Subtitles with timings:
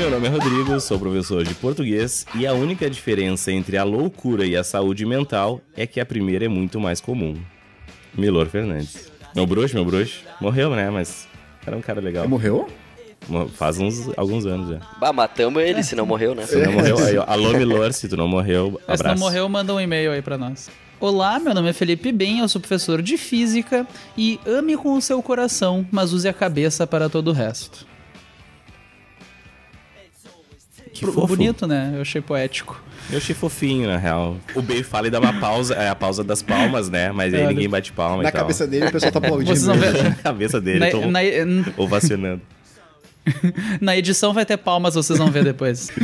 [0.00, 4.46] meu nome é Rodrigo, sou professor de português e a única diferença entre a loucura
[4.46, 7.36] e a saúde mental é que a primeira é muito mais comum.
[8.14, 9.12] Milor Fernandes.
[9.36, 10.22] Meu bruxo, meu bruxo.
[10.40, 10.88] Morreu, né?
[10.88, 11.28] Mas
[11.66, 12.26] era um cara legal.
[12.26, 12.66] Morreu?
[13.52, 14.80] Faz uns alguns anos já.
[14.98, 16.46] Bah, matamos ele se não morreu, né?
[16.46, 19.22] Se não morreu, aí, ó, alô Milor, se tu não morreu, Mas se não abraço.
[19.22, 20.70] morreu, manda um e-mail aí pra nós.
[20.98, 23.86] Olá, meu nome é Felipe Ben, eu sou professor de física
[24.16, 27.89] e ame com o seu coração, mas use a cabeça para todo o resto.
[31.00, 31.28] Que Pro- fofo.
[31.28, 31.92] Bonito, né?
[31.94, 32.78] Eu achei poético.
[33.10, 34.36] Eu achei fofinho, na real.
[34.54, 37.10] O Bey fala e dá uma pausa, é a pausa das palmas, né?
[37.10, 39.50] Mas aí ninguém bate palma Na cabeça dele o pessoal tá aplaudindo.
[39.56, 39.94] Vocês vão ver.
[40.04, 41.20] Na cabeça dele, Na, tô na-
[41.78, 42.42] ovacionando.
[43.80, 45.90] na edição vai ter palmas, vocês vão ver depois.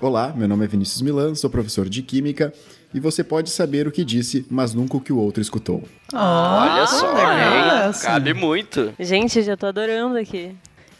[0.00, 2.52] Olá, meu nome é Vinícius Milan, sou professor de Química
[2.92, 5.82] e você pode saber o que disse, mas nunca o que o outro escutou.
[6.12, 7.92] Olha só, legal hein?
[8.02, 8.92] Cabe muito.
[9.00, 10.54] Gente, já tô adorando aqui.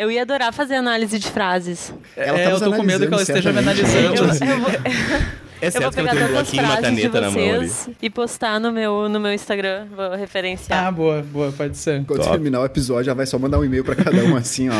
[0.04, 1.94] Eu ia adorar fazer análise de frases.
[2.14, 3.96] Ela é, tá eu nos tô com medo que ela esteja me certamente.
[3.96, 4.68] Eu, analisando.
[4.70, 6.64] eu vou, É eu vou certo que ela pegar tem um todas as bloquinho e
[6.64, 7.68] uma frases de caneta na mão ali.
[7.68, 9.86] vocês e postar no meu, no meu Instagram.
[9.94, 10.86] Vou referenciar.
[10.86, 12.04] Ah, boa, boa, pode ser.
[12.04, 12.30] Quando Top.
[12.32, 14.74] terminar o episódio, já vai só mandar um e-mail pra cada um assim, ó.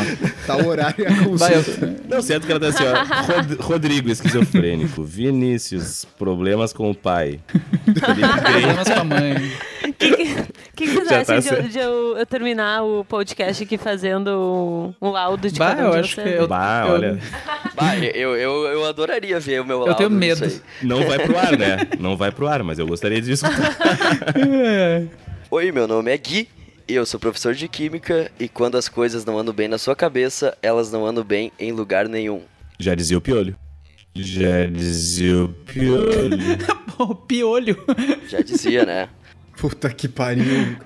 [0.45, 1.23] Tá o horário e a Vai,
[1.53, 1.85] consulta.
[1.85, 3.33] eu, Não, certo que ela tá assim, ó.
[3.33, 5.03] Rod- Rodrigo, esquizofrênico.
[5.05, 7.39] Vinícius, problemas com o pai.
[7.85, 9.51] Problemas com a mãe.
[9.87, 10.15] O que,
[10.75, 15.07] que, que vocês tá de, eu- de eu, eu terminar o podcast aqui fazendo um,
[15.07, 16.35] um laudo de Bah, cada um eu de acho que vocês?
[16.41, 17.19] eu- Bah, eu- olha,
[17.75, 20.61] Bah, eu, eu, eu adoraria ver o meu Eu laudo tenho disso medo.
[20.81, 21.77] Não vai pro ar, né?
[21.99, 23.77] Não vai pro ar, mas eu gostaria de escutar.
[25.49, 26.47] Oi, meu nome é Gui.
[26.87, 30.55] Eu sou professor de química e quando as coisas não andam bem na sua cabeça,
[30.61, 32.41] elas não andam bem em lugar nenhum.
[32.79, 33.55] Já dizia o piolho.
[34.13, 36.37] Já dizia o piolho.
[36.95, 37.83] Pô, piolho.
[38.29, 39.09] Já dizia, né?
[39.57, 40.77] Puta que pariu.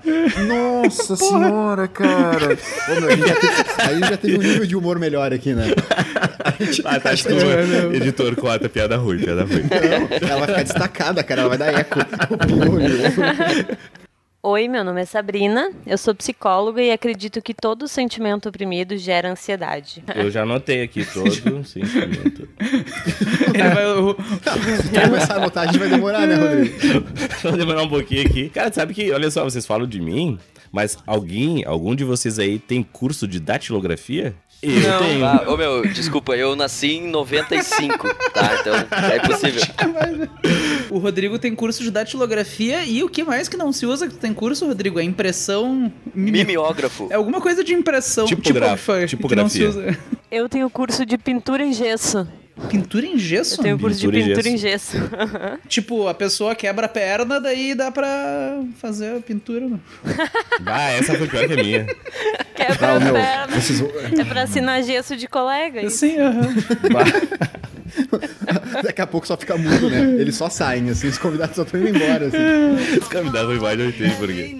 [0.46, 2.56] Nossa senhora, cara.
[2.88, 5.54] Ô, meu, a gente já teve, aí já teve um nível de humor melhor aqui,
[5.54, 5.66] né?
[6.44, 7.42] A gente- Ah, tá, desculpa.
[7.94, 9.62] Editor, corta, piada ruim, piada ruim.
[10.22, 11.40] Não, ela vai ficar destacada, cara.
[11.42, 11.98] Ela vai dar eco.
[14.42, 15.70] Oi, meu nome é Sabrina.
[15.86, 20.02] Eu sou psicóloga e acredito que todo sentimento oprimido gera ansiedade.
[20.14, 21.28] Eu já anotei aqui todo
[21.68, 22.48] sentimento.
[23.52, 23.86] Ele vai.
[23.86, 24.16] o-
[24.82, 26.74] Se começar a anotar, a gente vai demorar, né, Rodrigo?
[27.42, 28.48] Vou demorar um pouquinho aqui.
[28.48, 30.38] Cara, sabe que, olha só, vocês falam de mim,
[30.72, 34.34] mas alguém, algum de vocês aí tem curso de datilografia?
[34.62, 35.24] Eu tenho.
[35.24, 38.58] Ah, ô meu, desculpa, eu nasci em 95, tá?
[38.60, 38.74] Então
[39.10, 39.62] é possível.
[40.90, 44.14] O Rodrigo tem curso de datilografia e o que mais que não se usa que
[44.14, 45.00] tu tem curso, Rodrigo?
[45.00, 45.90] É impressão.
[46.14, 47.08] Mimeógrafo.
[47.10, 48.26] É alguma coisa de impressão.
[48.26, 49.36] Tipo, que tipografia.
[49.42, 49.98] não se usa.
[50.30, 52.26] Eu tenho curso de pintura em gesso.
[52.68, 53.58] Pintura em gesso?
[53.60, 54.96] Eu tenho curso de Pintura em pintura em gesso.
[55.68, 59.68] Tipo, a pessoa quebra a perna, daí dá pra fazer a pintura.
[59.68, 59.78] né?
[60.66, 61.86] Ah, essa foi pior que a minha.
[62.54, 63.56] Quebra Ah, a meu, perna.
[63.58, 65.80] vão- É pra assinar gesso de colega.
[65.82, 66.04] isso.
[66.04, 66.54] Assim, aham.
[68.84, 70.16] Daqui a pouco só fica mudo, né?
[70.20, 72.98] Eles só saem, assim, os convidados só estão indo embora, assim.
[73.00, 74.56] Os convidados mais não entendem por quê.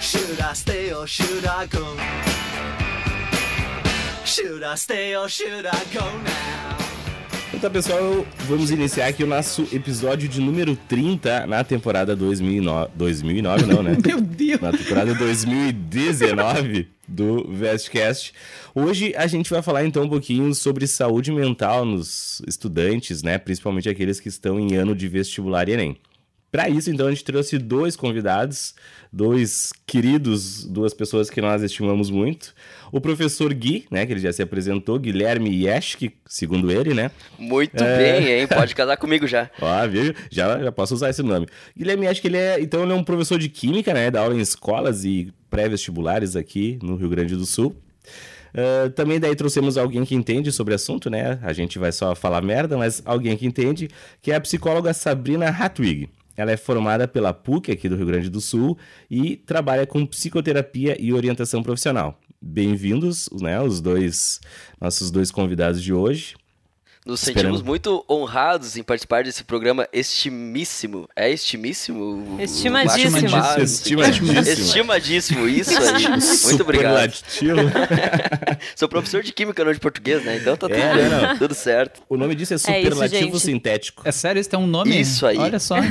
[0.00, 2.31] Should I stay or should I go?
[7.52, 12.92] Então, pessoal, vamos iniciar aqui o nosso episódio de número 30 na temporada 2009.
[12.94, 13.94] 2009 não, né?
[14.02, 14.58] Meu Deus.
[14.58, 18.32] na temporada 2019 do Vestcast.
[18.74, 23.36] Hoje a gente vai falar então um pouquinho sobre saúde mental nos estudantes, né?
[23.36, 25.98] Principalmente aqueles que estão em ano de vestibular e Enem.
[26.52, 28.74] Para isso, então, a gente trouxe dois convidados,
[29.10, 32.54] dois queridos, duas pessoas que nós estimamos muito.
[32.92, 37.10] O professor Gui, né, que ele já se apresentou, Guilherme Yeschke, segundo ele, né?
[37.38, 37.96] Muito É.
[38.20, 38.46] bem, hein?
[38.54, 39.50] Pode casar comigo já.
[39.60, 40.14] Ó, viu?
[40.30, 41.46] Já, já posso usar esse nome.
[41.76, 42.60] Guilherme, que ele é.
[42.60, 44.10] Então, ele é um professor de química, né?
[44.10, 47.74] Dá aula em escolas e pré-vestibulares aqui no Rio Grande do Sul.
[48.54, 51.38] Ah, também daí trouxemos alguém que entende sobre o assunto, né?
[51.42, 53.88] A gente vai só falar merda, mas alguém que entende,
[54.20, 56.08] que é a psicóloga Sabrina Hatwig.
[56.36, 58.76] Ela é formada pela PUC aqui do Rio Grande do Sul
[59.10, 62.18] e trabalha com psicoterapia e orientação profissional.
[62.44, 64.40] Bem-vindos, né, os dois
[64.80, 66.34] nossos dois convidados de hoje.
[67.06, 67.58] Nos Esperamos.
[67.58, 71.08] sentimos muito honrados em participar desse programa estimíssimo.
[71.14, 72.36] É estimíssimo?
[72.40, 73.16] Estimadíssimo.
[73.62, 74.32] Estimadíssimo.
[74.40, 76.08] Estimadíssimo, isso aí.
[76.44, 77.12] Muito obrigado.
[77.12, 77.60] Superlativo.
[78.74, 80.36] Sou professor de química, não de português, né?
[80.36, 80.94] Então tá tudo, É,
[81.28, 82.02] bem, tudo certo.
[82.08, 83.40] O nome disso é isso, superlativo gente.
[83.40, 84.02] sintético.
[84.04, 85.00] É sério, isso tem um nome?
[85.00, 85.38] Isso aí.
[85.38, 85.76] Olha só.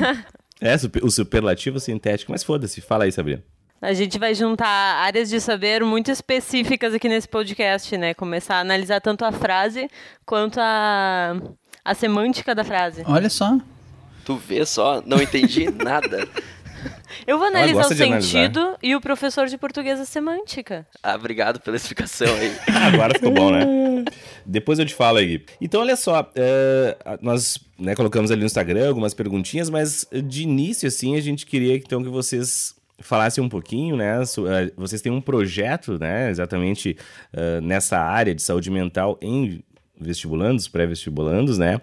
[0.63, 2.31] É, o superlativo sintético.
[2.31, 3.44] Mas foda-se, fala aí, Sabrina.
[3.81, 8.13] A gente vai juntar áreas de saber muito específicas aqui nesse podcast, né?
[8.13, 9.89] Começar a analisar tanto a frase
[10.24, 11.36] quanto a,
[11.83, 13.01] a semântica da frase.
[13.07, 13.57] Olha só.
[14.24, 16.30] Tu vê só, não entendi nada.
[17.25, 18.22] Eu vou analisar o de analisar.
[18.22, 20.86] sentido e o professor de português a semântica.
[21.01, 22.56] Ah, obrigado pela explicação aí.
[22.94, 23.66] Agora ficou bom, né?
[24.45, 25.44] Depois eu te falo aí.
[25.60, 30.88] Então, olha só, é, nós né, colocamos ali no Instagram algumas perguntinhas, mas de início,
[30.88, 34.21] assim, a gente queria então que vocês falassem um pouquinho, né?
[34.21, 36.30] eh, Vocês têm um projeto, né?
[36.30, 36.98] Exatamente
[37.33, 39.63] eh, nessa área de saúde mental em
[40.00, 41.80] vestibulandos, pré-vestibulandos, né?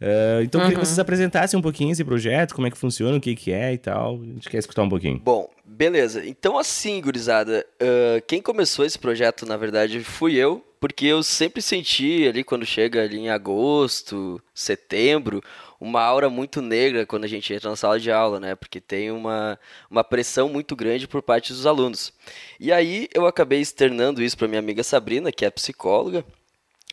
[0.00, 3.16] Eh, então, eu queria que vocês apresentassem um pouquinho esse projeto, como é que funciona,
[3.16, 4.20] o que, que é e tal.
[4.20, 5.20] A gente quer escutar um pouquinho.
[5.24, 6.26] Bom, beleza.
[6.26, 11.60] Então, assim, gurizada, ah, quem começou esse projeto, na verdade, fui eu, porque eu sempre
[11.62, 15.42] senti ali, quando chega ali em agosto, setembro,
[15.80, 18.54] uma aura muito negra quando a gente entra na sala de aula, né?
[18.54, 19.58] Porque tem uma,
[19.90, 22.12] uma pressão muito grande por parte dos alunos.
[22.58, 26.24] E aí, eu acabei externando isso para minha amiga Sabrina, que é psicóloga,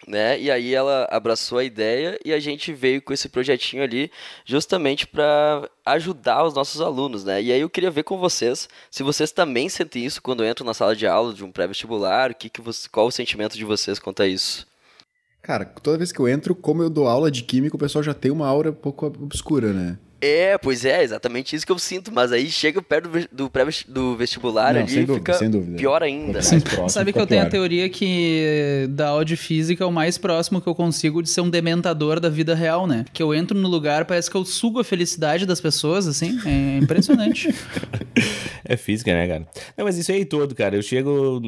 [0.08, 0.40] né?
[0.40, 4.12] E aí ela abraçou a ideia e a gente veio com esse projetinho ali
[4.46, 7.42] justamente para ajudar os nossos alunos, né?
[7.42, 10.74] E aí eu queria ver com vocês se vocês também sentem isso quando entram na
[10.74, 14.22] sala de aula de um pré-vestibular, que que você, qual o sentimento de vocês quanto
[14.22, 14.68] a isso?
[15.42, 18.14] Cara, toda vez que eu entro, como eu dou aula de química, o pessoal já
[18.14, 19.98] tem uma aura um pouco obscura, né?
[20.20, 24.16] É, pois é, exatamente isso que eu sinto, mas aí chega perto do pré do
[24.18, 25.78] vestibular Não, ali sem e dúvida, fica sem dúvida.
[25.78, 26.40] pior ainda.
[26.40, 26.60] Né?
[26.66, 27.52] próximo, Sabe que eu tenho a pior.
[27.52, 31.42] teoria que da aula de física é o mais próximo que eu consigo de ser
[31.42, 33.06] um dementador da vida real, né?
[33.14, 36.40] Que eu entro no lugar, parece que eu sugo a felicidade das pessoas, assim.
[36.46, 37.54] É impressionante.
[38.70, 39.48] É física, né, cara?
[39.78, 40.76] Não, mas isso aí todo, cara.
[40.76, 41.40] Eu chego,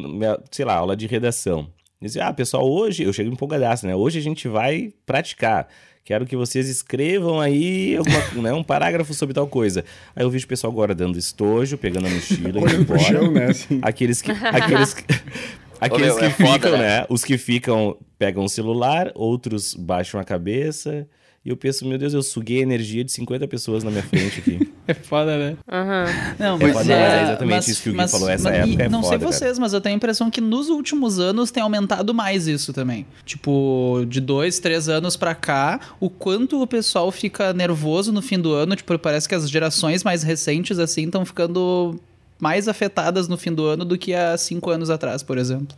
[0.51, 1.67] sei lá, aula de redação.
[2.01, 3.93] Diz, ah, pessoal, hoje, eu chego empolgadaço, né?
[3.93, 5.67] Hoje a gente vai praticar.
[6.05, 9.83] Quero que vocês escrevam aí alguma- né, um parágrafo sobre tal coisa.
[10.15, 12.99] Aí eu vejo o pessoal agora dando estojo, pegando a mochila, indo Olhando pro embora.
[13.13, 13.45] chão, né?
[13.47, 13.79] Assim.
[13.81, 14.31] Aqueles que.
[14.31, 15.03] Aqueles que,
[15.79, 16.99] aqueles meu, que é foda, ficam, né?
[17.01, 17.05] né?
[17.09, 21.05] Os que ficam, pegam o celular, outros baixam a cabeça.
[21.45, 24.39] E eu penso, meu Deus, eu suguei a energia de 50 pessoas na minha frente
[24.39, 24.69] aqui.
[24.89, 25.55] É foda, né?
[26.39, 28.89] Não, É foda, mas é exatamente isso que o Gui falou, essa época e é
[28.89, 29.31] Não sei foda, cara.
[29.31, 33.05] vocês, mas eu tenho a impressão que nos últimos anos tem aumentado mais isso também.
[33.23, 38.39] Tipo, de dois, três anos pra cá, o quanto o pessoal fica nervoso no fim
[38.39, 38.75] do ano.
[38.75, 41.99] Tipo, parece que as gerações mais recentes, assim, estão ficando
[42.39, 45.77] mais afetadas no fim do ano do que há cinco anos atrás, por exemplo.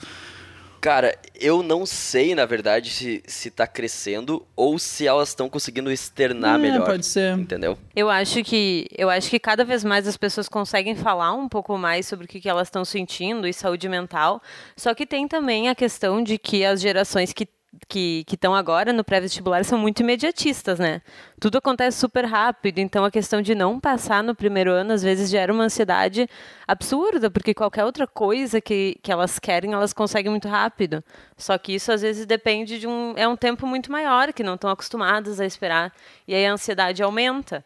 [0.81, 5.91] Cara, eu não sei, na verdade, se, se tá crescendo ou se elas estão conseguindo
[5.91, 6.85] externar É, melhor.
[6.85, 7.37] pode ser.
[7.37, 7.77] Entendeu?
[7.95, 11.77] Eu acho que eu acho que cada vez mais as pessoas conseguem falar um pouco
[11.77, 14.41] mais sobre o que, que elas estão sentindo e saúde mental.
[14.75, 17.47] Só que tem também a questão de que as gerações que
[17.87, 21.01] que estão agora no pré-vestibular são muito imediatistas, né?
[21.39, 25.29] Tudo acontece super rápido, então a questão de não passar no primeiro ano às vezes
[25.29, 26.27] gera uma ansiedade
[26.67, 31.03] absurda, porque qualquer outra coisa que, que elas querem, elas conseguem muito rápido.
[31.37, 33.13] Só que isso às vezes depende de um.
[33.15, 35.93] É um tempo muito maior, que não estão acostumadas a esperar.
[36.27, 37.63] E aí a ansiedade aumenta.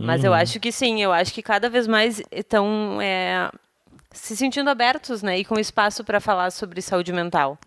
[0.00, 3.50] Mas eu acho que sim, eu acho que cada vez mais estão é,
[4.12, 5.38] se sentindo abertos, né?
[5.40, 7.58] E com espaço para falar sobre saúde mental.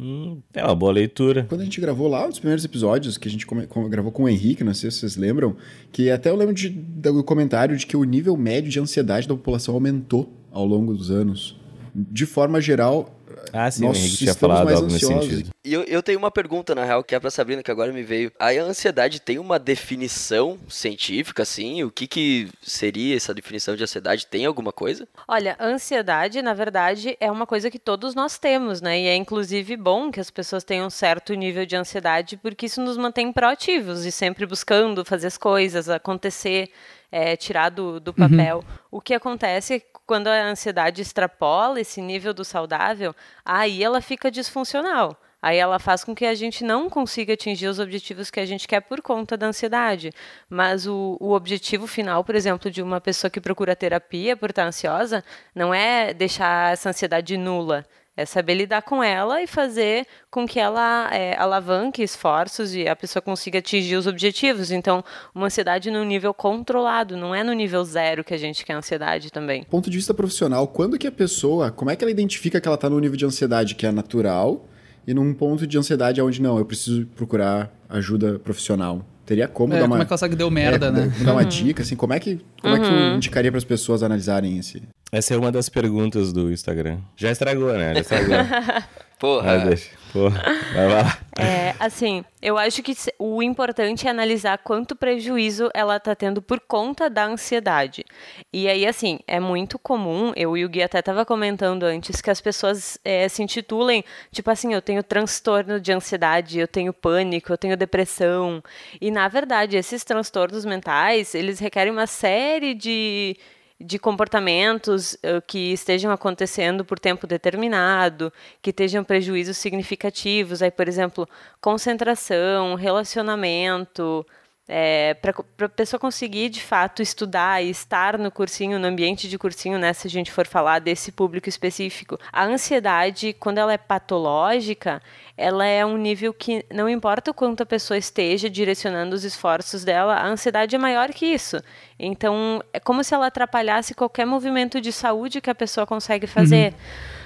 [0.00, 1.44] Hum, é uma boa leitura.
[1.48, 3.44] Quando a gente gravou lá os primeiros episódios, que a gente
[3.90, 5.56] gravou com o Henrique, não sei se vocês lembram,
[5.90, 9.34] que até eu lembro de- do comentário de que o nível médio de ansiedade da
[9.34, 11.56] população aumentou ao longo dos anos.
[11.94, 13.17] De forma geral,
[13.52, 15.50] Ah, sim, nós o Henrique tinha falado algo nesse sentido.
[15.64, 18.02] E eu, eu tenho uma pergunta, na real, que é pra Sabrina, que agora me
[18.02, 18.32] veio.
[18.38, 21.82] A ansiedade tem uma definição científica, assim?
[21.82, 24.26] O que, que seria essa definição de ansiedade?
[24.26, 25.06] Tem alguma coisa?
[25.26, 29.00] Olha, ansiedade, na verdade, é uma coisa que todos nós temos, né?
[29.00, 32.80] E é inclusive bom que as pessoas tenham um certo nível de ansiedade, porque isso
[32.80, 36.70] nos mantém proativos e sempre buscando fazer as coisas acontecer,
[37.10, 38.64] é, tirar do, do papel.
[38.90, 44.30] O que acontece é quando a ansiedade extrapola esse nível do saudável, aí ela fica
[44.30, 45.20] disfuncional.
[45.40, 48.66] Aí ela faz com que a gente não consiga atingir os objetivos que a gente
[48.66, 50.10] quer por conta da ansiedade.
[50.48, 54.64] Mas o, o objetivo final, por exemplo, de uma pessoa que procura terapia por estar
[54.64, 55.22] ansiosa,
[55.54, 57.86] não é deixar essa ansiedade nula.
[58.18, 62.96] É saber lidar com ela e fazer com que ela é, alavanque esforços e a
[62.96, 64.72] pessoa consiga atingir os objetivos.
[64.72, 68.72] Então, uma ansiedade no nível controlado, não é no nível zero que a gente quer
[68.72, 69.62] ansiedade também.
[69.62, 72.74] ponto de vista profissional, quando que a pessoa, como é que ela identifica que ela
[72.74, 74.66] está num nível de ansiedade que é natural
[75.06, 79.06] e num ponto de ansiedade onde não, eu preciso procurar ajuda profissional?
[79.24, 81.12] Teria como É, dar uma como é que ela sabe que deu merda, é, né?
[81.22, 84.02] Dar uma dica assim, como é que como é que eu indicaria para as pessoas
[84.02, 84.82] analisarem esse?
[85.10, 86.98] Essa é uma das perguntas do Instagram.
[87.16, 87.94] Já estragou, né?
[87.94, 88.36] Já estragou.
[89.18, 89.58] Porra.
[89.58, 89.90] Vai, deixa.
[90.12, 91.18] Porra, vai lá.
[91.36, 96.60] É, assim, eu acho que o importante é analisar quanto prejuízo ela está tendo por
[96.60, 98.04] conta da ansiedade.
[98.52, 102.30] E aí, assim, é muito comum, eu e o Gui até estava comentando antes, que
[102.30, 107.52] as pessoas é, se intitulem, tipo assim, eu tenho transtorno de ansiedade, eu tenho pânico,
[107.52, 108.62] eu tenho depressão.
[109.00, 113.36] E, na verdade, esses transtornos mentais, eles requerem uma série de
[113.80, 120.88] de comportamentos uh, que estejam acontecendo por tempo determinado, que estejam prejuízos significativos, aí, por
[120.88, 121.28] exemplo,
[121.60, 124.26] concentração, relacionamento,
[124.68, 125.32] é, para
[125.64, 129.94] a pessoa conseguir de fato estudar e estar no cursinho, no ambiente de cursinho, né,
[129.94, 135.00] se a gente for falar desse público específico, a ansiedade, quando ela é patológica,
[135.38, 139.84] ela é um nível que não importa o quanto a pessoa esteja direcionando os esforços
[139.84, 141.62] dela, a ansiedade é maior que isso.
[141.96, 146.72] Então, é como se ela atrapalhasse qualquer movimento de saúde que a pessoa consegue fazer.
[146.72, 146.78] Uhum.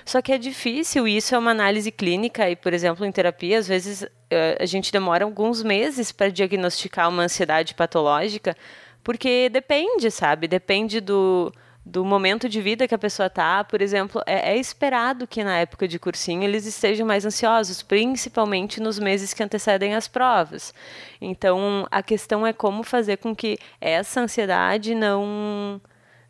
[0.04, 3.66] Só que é difícil, isso é uma análise clínica e, por exemplo, em terapia, às
[3.66, 8.54] vezes eh, a gente demora alguns meses para diagnosticar uma ansiedade patológica,
[9.02, 10.46] porque depende, sabe?
[10.46, 11.50] Depende do,
[11.84, 13.64] do momento de vida que a pessoa está.
[13.64, 18.80] Por exemplo, é, é, esperado que na época de cursinho eles estejam mais ansiosos, principalmente
[18.80, 20.72] nos meses que antecedem as provas.
[21.20, 25.80] Então, a questão é como fazer com que essa ansiedade não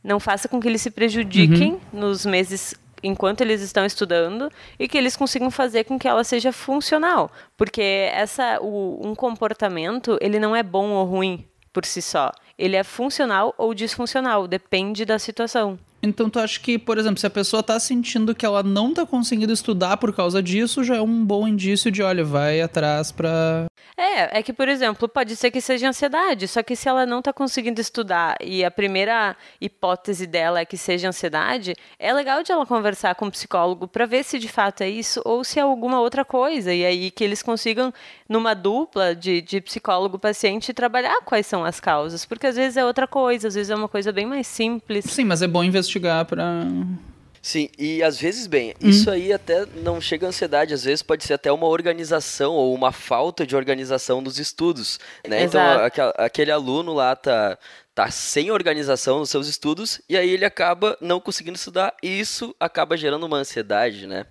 [0.02, 2.00] não faça com que eles se prejudiquem uhum.
[2.00, 6.52] nos meses enquanto eles estão estudando e que eles consigam fazer com que ela seja
[6.52, 12.30] funcional, porque essa o, um comportamento ele não é bom ou ruim por si só,
[12.59, 15.78] ele é funcional ou disfuncional, depende da situação.
[16.02, 19.06] Então tu acha que, por exemplo, se a pessoa tá sentindo que ela não tá
[19.06, 23.66] conseguindo estudar por causa disso, já é um bom indício de, olha, vai atrás pra...
[23.97, 27.23] É, é que, por exemplo, pode ser que seja ansiedade, só que se ela não
[27.23, 32.50] tá conseguindo estudar e a primeira hipótese dela é que seja ansiedade, é legal de
[32.50, 35.62] ela conversar com o psicólogo para ver se de fato é isso ou se é
[35.62, 37.92] alguma outra coisa, e aí que eles consigam,
[38.28, 43.06] numa dupla de, de psicólogo-paciente, trabalhar quais são as causas, porque às vezes é outra
[43.06, 45.04] coisa, às vezes é uma coisa bem mais simples.
[45.04, 46.67] Sim, mas é bom investigar investigar para
[47.45, 48.89] Sim, e às vezes, bem, hum.
[48.89, 52.73] isso aí até não chega a ansiedade, às vezes pode ser até uma organização ou
[52.73, 55.43] uma falta de organização dos estudos, né?
[55.43, 55.61] Então,
[56.19, 57.59] aquele aluno lá tá,
[57.93, 62.55] tá sem organização nos seus estudos e aí ele acaba não conseguindo estudar e isso
[62.61, 64.25] acaba gerando uma ansiedade, né?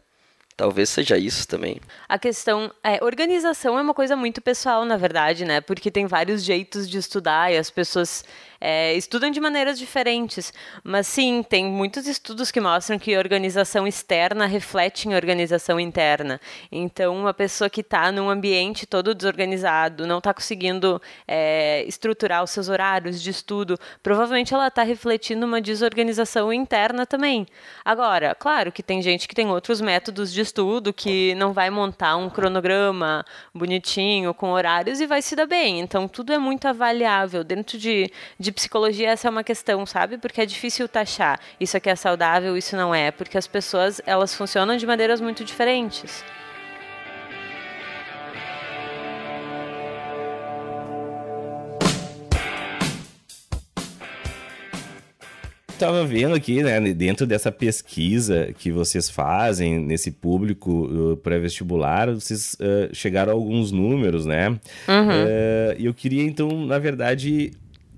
[0.56, 1.82] Talvez seja isso também.
[2.08, 5.60] A questão é organização é uma coisa muito pessoal, na verdade, né?
[5.60, 8.24] Porque tem vários jeitos de estudar e as pessoas
[8.62, 10.54] é, estudam de maneiras diferentes.
[10.84, 16.40] Mas sim, tem muitos estudos que mostram que organização externa reflete em organização interna.
[16.72, 22.52] Então, uma pessoa que está num ambiente todo desorganizado, não está conseguindo é, estruturar os
[22.52, 27.48] seus horários de estudo, provavelmente ela está refletindo uma desorganização interna também.
[27.84, 32.16] Agora, claro que tem gente que tem outros métodos de estudo que não vai montar
[32.16, 35.80] um cronograma bonitinho, com horários e vai se dar bem.
[35.80, 37.44] Então, tudo é muito avaliável.
[37.44, 40.18] Dentro de, de de psicologia essa é uma questão, sabe?
[40.18, 44.36] Porque é difícil taxar isso aqui é saudável, isso não é, porque as pessoas elas
[44.36, 46.24] funcionam de maneiras muito diferentes.
[55.74, 62.56] estava vendo aqui, né, dentro dessa pesquisa que vocês fazem nesse público uh, pré-vestibular, vocês
[62.60, 64.50] uh, chegaram a alguns números, né?
[64.50, 64.58] Uhum.
[64.58, 67.52] Uh, eu queria, então, na verdade,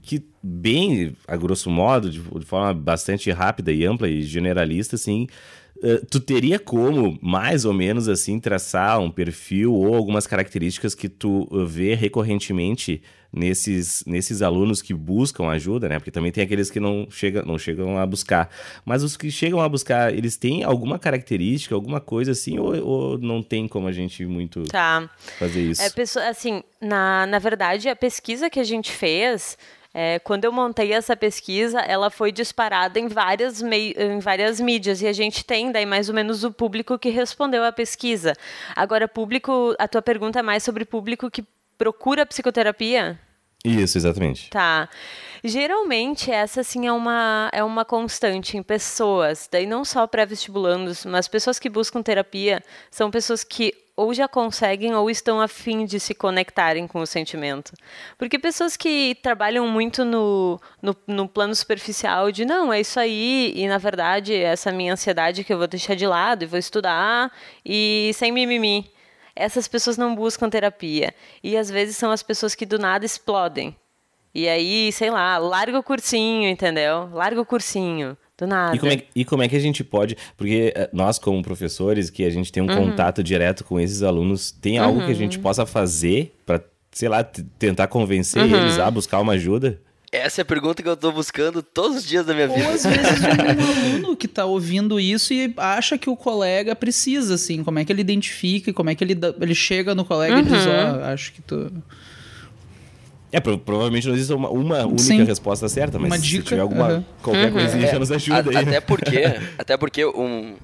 [0.03, 5.27] que bem, a grosso modo, de, de, forma bastante rápida e ampla e generalista, assim,
[5.77, 11.07] uh, tu teria como, mais ou menos assim, traçar um perfil ou algumas características que
[11.07, 15.97] tu vê recorrentemente nesses, nesses alunos que buscam ajuda, né?
[15.97, 18.49] Porque também tem aqueles que não, chega, não chegam a buscar.
[18.85, 23.17] Mas os que chegam a buscar, eles têm alguma característica, alguma coisa assim, ou, ou
[23.17, 25.09] não tem como a gente muito tá.
[25.39, 25.81] fazer isso?
[25.81, 29.57] É, pessoa, assim, na, na verdade, a pesquisa que a gente fez
[29.93, 35.07] é, quando eu montei essa pesquisa, ela foi disparada em várias, em várias mídias e
[35.07, 38.33] a gente tem daí mais ou menos o público que respondeu à pesquisa.
[38.75, 41.45] Agora, público, a tua pergunta é mais sobre público que
[41.77, 43.19] procura psicoterapia?
[43.63, 44.49] Isso, exatamente.
[44.49, 44.89] Tá.
[45.43, 51.27] Geralmente, essa sim é uma, é uma constante em pessoas, daí não só pré-vestibulandos, mas
[51.27, 56.15] pessoas que buscam terapia são pessoas que ou já conseguem ou estão afim de se
[56.15, 57.73] conectarem com o sentimento.
[58.17, 63.53] Porque pessoas que trabalham muito no, no, no, plano superficial de não, é isso aí,
[63.55, 67.31] e na verdade essa minha ansiedade que eu vou deixar de lado e vou estudar
[67.63, 68.91] e sem mimimi.
[69.35, 71.13] Essas pessoas não buscam terapia.
[71.43, 73.75] E às vezes são as pessoas que do nada explodem.
[74.33, 77.09] E aí, sei lá, larga o cursinho, entendeu?
[77.13, 78.17] Larga o cursinho.
[78.43, 78.75] Do nada.
[78.75, 80.17] E como, é, e como é que a gente pode.
[80.35, 82.89] Porque eh, nós, como professores, que a gente tem um uhum.
[82.89, 85.05] contato direto com esses alunos, tem algo uhum.
[85.05, 85.43] que a gente uhum.
[85.43, 88.55] possa fazer para, sei lá, tentar convencer uhum.
[88.55, 89.79] eles a buscar uma ajuda?
[90.11, 92.67] Essa é a pergunta que eu tô buscando todos os dias da minha vida.
[92.67, 97.35] Ou às vezes um aluno que tá ouvindo isso e acha que o colega precisa,
[97.35, 100.43] assim, como é que ele identifica, como é que ele, ele chega no colega e
[100.43, 100.71] diz, uhum.
[100.71, 101.71] ó, oh, acho que tu...
[103.33, 105.23] É, pro- provavelmente não existe uma, uma única Sim.
[105.23, 108.49] resposta certa, mas Uma se dica, tiver alguma, qualquer coisinha já É, nos a- ajuda
[108.51, 108.55] aí.
[108.57, 109.21] Até porque,
[109.57, 110.55] até porque um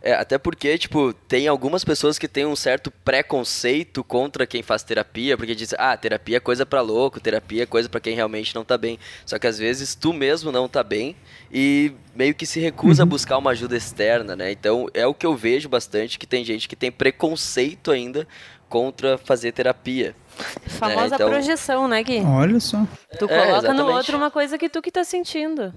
[0.00, 4.82] é, até porque, tipo, tem algumas pessoas que têm um certo preconceito contra quem faz
[4.84, 8.54] terapia, porque dizem, ah, terapia é coisa pra louco, terapia é coisa pra quem realmente
[8.54, 8.96] não tá bem.
[9.26, 11.16] Só que às vezes tu mesmo não tá bem
[11.52, 14.52] e meio que se recusa a buscar uma ajuda externa, né?
[14.52, 18.26] Então é o que eu vejo bastante, que tem gente que tem preconceito ainda
[18.68, 20.14] contra fazer terapia.
[20.68, 22.20] Famosa então- projeção, né, Gui?
[22.24, 22.84] Olha só.
[23.18, 23.96] Tu É, coloca no exatamente.
[23.96, 25.72] outro uma coisa que tu que tá sentindo.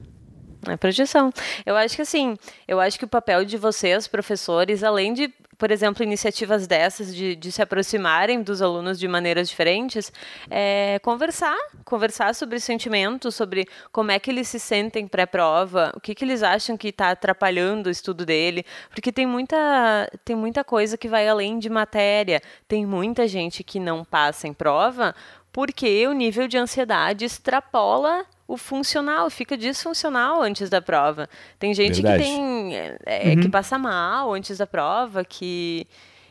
[0.68, 1.32] É projeção.
[1.66, 2.38] Eu acho que assim,
[2.68, 5.28] eu acho que o papel de vocês, professores, além de,
[5.58, 10.14] por exemplo, iniciativas dessas, de, de se aproximarem dos alunos de maneiras diferentes,
[10.52, 16.14] é conversar, conversar sobre sentimentos, sobre como é que eles se sentem pré-prova, o que,
[16.14, 20.96] que eles acham que está atrapalhando o estudo dele, porque tem muita, tem muita coisa
[20.96, 25.16] que vai além de matéria, tem muita gente que não passa em prova
[25.52, 31.30] porque o nível de ansiedade extrapola o funcional, fica disfuncional antes da prova.
[31.58, 32.24] Tem gente Verdade.
[32.24, 35.88] que tem é, é, que passa mal antes da prova, que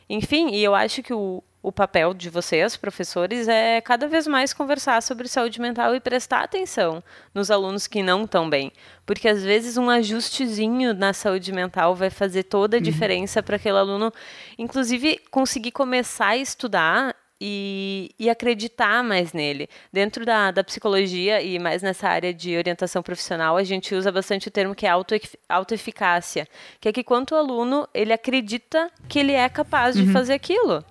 [0.06, 4.52] enfim, e eu acho que o, o papel de vocês, professores, é cada vez mais
[4.52, 8.70] conversar sobre saúde mental e prestar atenção nos alunos que não estão bem.
[9.06, 13.78] Porque às vezes um ajustezinho na saúde mental vai fazer toda a diferença para aquele
[13.78, 14.12] aluno,
[14.58, 19.68] inclusive, conseguir começar a estudar e, e acreditar mais nele.
[19.92, 24.48] Dentro da, da psicologia e mais nessa área de orientação profissional, a gente usa bastante
[24.48, 25.14] o termo que é auto,
[25.48, 26.46] autoeficácia,
[26.80, 30.84] que é que quanto o aluno ele acredita que ele é capaz de fazer aquilo.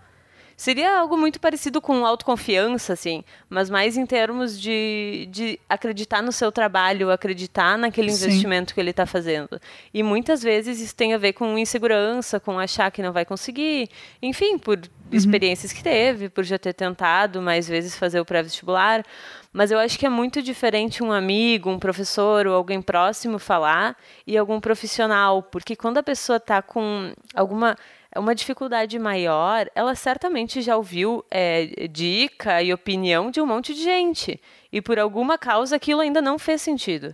[0.59, 6.33] Seria algo muito parecido com autoconfiança, assim, mas mais em termos de, de acreditar no
[6.33, 8.25] seu trabalho, acreditar naquele Sim.
[8.25, 9.57] investimento que ele está fazendo.
[9.93, 13.89] E muitas vezes isso tem a ver com insegurança, com achar que não vai conseguir,
[14.21, 19.05] enfim, por experiências que teve, por já ter tentado mais vezes fazer o pré-vestibular.
[19.53, 23.95] Mas eu acho que é muito diferente um amigo, um professor ou alguém próximo falar
[24.27, 27.77] e algum profissional, porque quando a pessoa está com alguma
[28.17, 33.81] uma dificuldade maior, ela certamente já ouviu é, dica e opinião de um monte de
[33.83, 34.41] gente.
[34.71, 37.13] E por alguma causa aquilo ainda não fez sentido.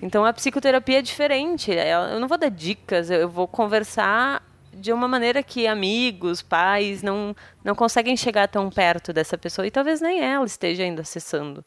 [0.00, 1.72] Então a psicoterapia é diferente.
[1.74, 4.42] Ela- Eu não vou dar dicas, eu vou conversar
[4.74, 9.70] de uma maneira que amigos, pais não, não conseguem chegar tão perto dessa pessoa e
[9.70, 11.64] talvez nem ela esteja ainda acessando.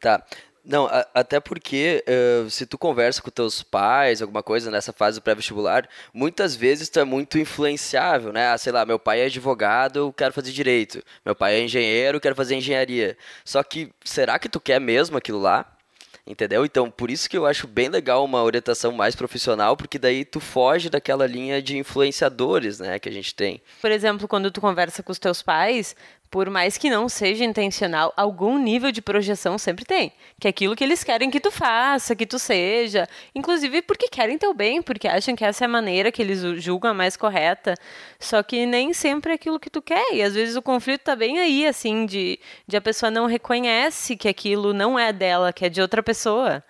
[0.00, 0.24] Tá.
[0.68, 5.18] Não, a- até porque eh, se tu conversa com teus pais, alguma coisa nessa fase
[5.18, 8.48] do pré-vestibular, muitas vezes tu é muito influenciável, né?
[8.48, 11.02] Ah, sei lá, meu pai é advogado, eu quero fazer direito.
[11.24, 13.16] Meu pai é engenheiro, eu quero fazer engenharia.
[13.46, 15.64] Só que, será que tu quer mesmo aquilo lá?
[16.26, 16.62] Entendeu?
[16.66, 20.40] Então, por isso que eu acho bem legal uma orientação mais profissional, porque daí tu
[20.40, 23.62] foge daquela linha de influenciadores, né, que a gente tem.
[23.80, 25.96] Por exemplo, quando tu conversa com os teus pais,
[26.30, 30.12] por mais que não seja intencional, algum nível de projeção sempre tem.
[30.38, 33.08] Que é aquilo que eles querem que tu faça, que tu seja.
[33.34, 36.90] Inclusive porque querem teu bem, porque acham que essa é a maneira que eles julgam
[36.90, 37.74] a mais correta.
[38.20, 40.12] Só que nem sempre é aquilo que tu quer.
[40.14, 44.14] E às vezes o conflito tá bem aí, assim, de, de a pessoa não reconhece
[44.16, 46.62] que aquilo não é dela, que é de outra pessoa.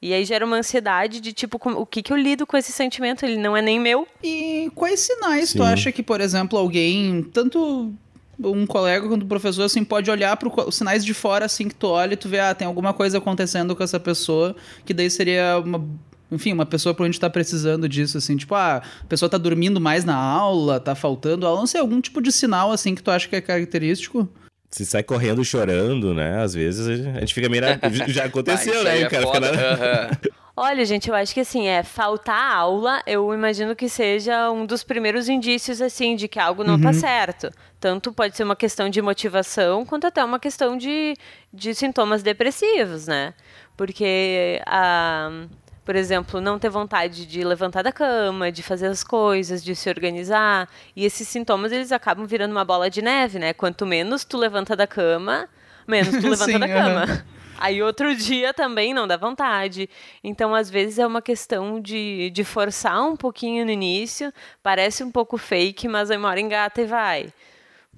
[0.00, 2.72] E aí gera uma ansiedade de tipo, como- o que, que eu lido com esse
[2.72, 3.24] sentimento?
[3.24, 4.08] Ele não é nem meu.
[4.22, 5.68] E quais sinais tu Sim.
[5.72, 7.92] acha que, por exemplo, alguém, tanto
[8.38, 11.74] um colega quanto um professor, assim, pode olhar para os sinais de fora, assim, que
[11.74, 15.10] tu olha e tu vê, ah, tem alguma coisa acontecendo com essa pessoa, que daí
[15.10, 15.84] seria uma.
[16.30, 20.02] Enfim, uma pessoa provavelmente tá precisando disso, assim, tipo, ah, a pessoa tá dormindo mais
[20.02, 23.28] na aula, tá faltando aula, não sei, algum tipo de sinal, assim, que tu acha
[23.28, 24.26] que é característico?
[24.70, 26.42] Se sai correndo chorando, né?
[26.42, 27.62] Às vezes a gente fica meio.
[28.08, 28.94] Já aconteceu, Ah, né?
[28.94, 30.10] O é cara fica na-.
[30.56, 34.82] Olha, gente, eu acho que assim, é faltar aula, eu imagino que seja um dos
[34.82, 37.50] primeiros indícios assim de que algo não tá certo.
[37.82, 41.16] Tanto pode ser uma questão de motivação, quanto até uma questão de,
[41.52, 43.34] de sintomas depressivos, né?
[43.76, 45.48] Porque a
[45.84, 49.88] por exemplo, não ter vontade de levantar da cama, de fazer as coisas, de se
[49.88, 50.68] organizar.
[50.94, 53.52] E esses sintomas, eles acabam virando uma bola de neve, né?
[53.52, 55.48] Quanto menos tu levanta da cama,
[55.84, 57.24] menos tu levanta Sim, da cama.
[57.58, 59.90] Aí outro dia também não dá vontade.
[60.22, 64.32] Então, às vezes, é uma questão de, de forçar um pouquinho no início.
[64.62, 67.32] Parece um pouco fake, mas aí uma hora engata e vai.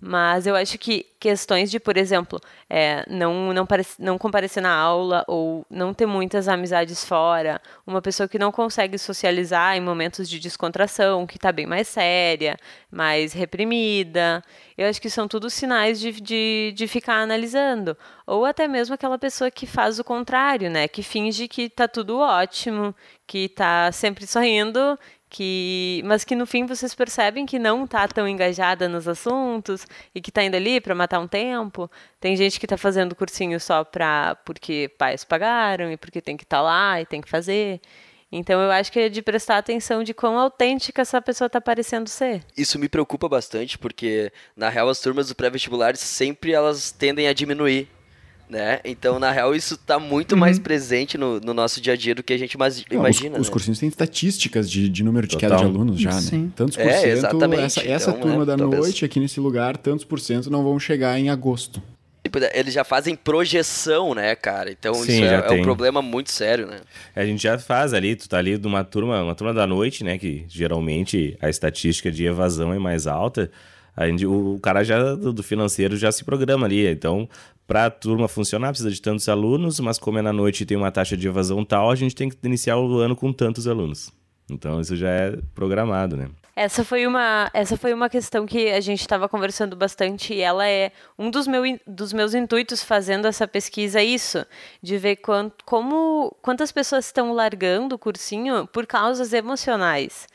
[0.07, 2.39] Mas eu acho que questões de, por exemplo,
[2.69, 3.67] é, não, não,
[3.99, 8.99] não comparecer na aula ou não ter muitas amizades fora, uma pessoa que não consegue
[8.99, 12.59] socializar em momentos de descontração, que está bem mais séria,
[12.91, 14.45] mais reprimida,
[14.77, 17.97] eu acho que são tudo sinais de, de, de ficar analisando.
[18.27, 20.87] Ou até mesmo aquela pessoa que faz o contrário, né?
[20.87, 22.95] Que finge que tá tudo ótimo,
[23.27, 24.99] que tá sempre sorrindo,
[25.35, 30.21] que mas que no fim vocês percebem que não tá tão engajada nos assuntos e
[30.21, 31.91] que tá indo ali para matar um tempo.
[32.21, 36.45] Tem gente que tá fazendo cursinho só pra porque pais pagaram e porque tem que
[36.45, 37.81] estar tá lá e tem que fazer.
[38.31, 42.09] Então eu acho que é de prestar atenção de quão autêntica essa pessoa tá parecendo
[42.09, 42.45] ser.
[42.57, 47.33] Isso me preocupa bastante, porque na real as turmas do pré-vestibulares sempre elas tendem a
[47.33, 47.89] diminuir
[48.49, 48.81] né?
[48.85, 52.23] Então, na real, isso está muito mais presente no, no, nosso dia a dia do
[52.23, 53.35] que a gente mais Não, imagina.
[53.37, 53.53] Os, os né?
[53.53, 55.51] cursinhos têm estatísticas de, de número de Total.
[55.51, 56.45] queda de alunos já, Sim.
[56.45, 56.49] né?
[56.55, 57.63] Tantos por É, cento, exatamente.
[57.63, 60.63] essa, essa Então, turma né, da talvez- noite aqui nesse lugar, tantos por cento não
[60.63, 61.83] vão chegar em agosto.
[62.23, 64.71] Tipo, Eles já fazem projeção, né, cara?
[64.71, 66.79] Então, Sim, isso é, é um problema muito sério, né?
[67.15, 70.03] A gente já faz ali, tu tá ali de uma turma, uma turma da noite,
[70.03, 70.17] né?
[70.17, 73.51] Que geralmente a estatística de evasão é mais alta.
[73.95, 76.87] A gente, o cara já do do financeiro já se programa ali.
[76.91, 77.29] Então,
[77.67, 80.77] para a turma funcionar, precisa de tantos alunos, mas como é na noite e tem
[80.77, 84.11] uma taxa de evasão tal, a gente tem que iniciar o ano com tantos alunos.
[84.51, 86.29] Então, isso já é programado, né?
[86.57, 90.69] Essa foi uma, essa foi uma questão que a gente estava conversando bastante e ela
[90.69, 94.47] é um dos, meu, dos meus intuitos fazendo essa pesquisa é isso,
[94.81, 100.29] de ver quant, como quantas pessoas estão largando o cursinho por causas emocionais.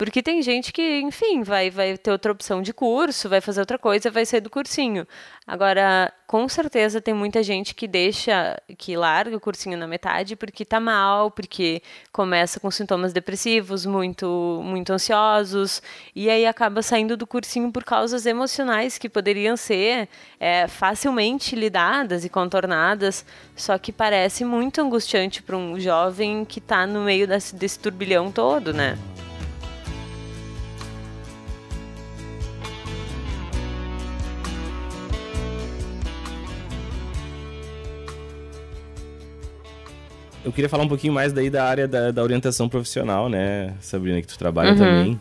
[0.00, 3.78] Porque tem gente que, enfim, vai, vai ter outra opção de curso, vai fazer outra
[3.78, 5.06] coisa, vai sair do cursinho.
[5.46, 10.64] Agora, com certeza tem muita gente que deixa, que larga o cursinho na metade porque
[10.64, 15.82] tá mal, porque começa com sintomas depressivos, muito, muito ansiosos,
[16.16, 20.08] e aí acaba saindo do cursinho por causas emocionais que poderiam ser
[20.38, 23.22] é, facilmente lidadas e contornadas,
[23.54, 28.32] só que parece muito angustiante para um jovem que está no meio desse, desse turbilhão
[28.32, 28.96] todo, né?
[40.44, 44.20] Eu queria falar um pouquinho mais daí da área da, da orientação profissional, né, Sabrina,
[44.20, 44.76] que tu trabalha Uhum.
[44.78, 45.20] também.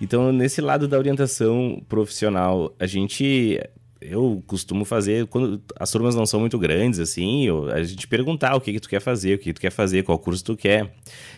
[0.00, 3.60] Então, nesse lado da orientação profissional, a gente.
[4.00, 8.54] Eu costumo fazer, quando as turmas não são muito grandes, assim, eu- a gente perguntar
[8.54, 10.56] o que, que tu quer fazer, o que, que tu quer fazer, qual curso tu
[10.56, 10.94] quer.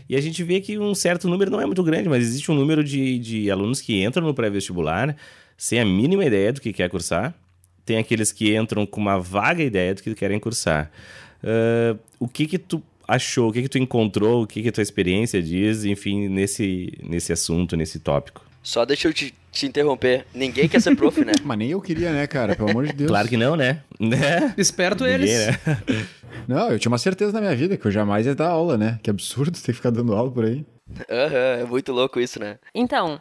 [0.06, 2.54] E a gente vê que um certo número não é muito grande, mas existe um
[2.54, 5.16] número de, de alunos que entram no pré-vestibular
[5.56, 7.34] sem a mínima ideia do que quer cursar.
[7.86, 10.90] Tem aqueles que entram com uma vaga ideia do que querem cursar.
[11.42, 14.72] Ah, o que que tu achou, o que que tu encontrou, o que que a
[14.72, 18.44] tua experiência diz, enfim, nesse, nesse assunto, nesse tópico?
[18.62, 20.26] Só deixa eu te, te interromper.
[20.34, 21.32] Ninguém quer ser prof, né?
[21.42, 22.54] Mas nem eu queria, né, cara?
[22.54, 23.08] Pelo amor de Deus.
[23.10, 23.82] Claro que não, né?
[23.98, 24.54] Né?
[24.56, 25.46] Esperto Ninguém, eles.
[25.46, 25.58] né?
[26.48, 28.98] Não, eu tinha uma certeza na minha vida que eu jamais ia dar aula, né?
[29.02, 30.64] Que absurdo ter que ficar dando aula por aí.
[31.10, 32.58] Aham, é muito louco isso, né?
[32.74, 33.18] Então,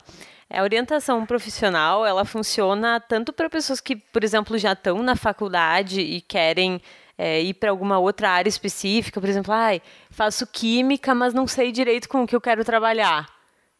[0.49, 5.99] a orientação profissional, ela funciona tanto para pessoas que, por exemplo, já estão na faculdade
[5.99, 6.79] e querem
[7.21, 11.69] é, ir para alguma outra área específica, por exemplo, ai, faço química, mas não sei
[11.69, 13.27] direito com o que eu quero trabalhar.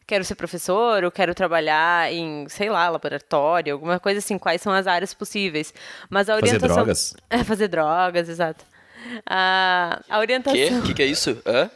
[0.06, 4.72] Quero ser professor, ou quero trabalhar em, sei lá, laboratório, alguma coisa assim, quais são
[4.72, 5.72] as áreas possíveis.
[6.10, 6.76] Mas a Fazer orientação...
[6.76, 7.14] drogas.
[7.30, 8.64] É, fazer drogas, exato.
[9.24, 10.52] A, a orientação...
[10.60, 10.74] Quê?
[10.74, 11.40] O que, que é isso?
[11.46, 11.70] Hã?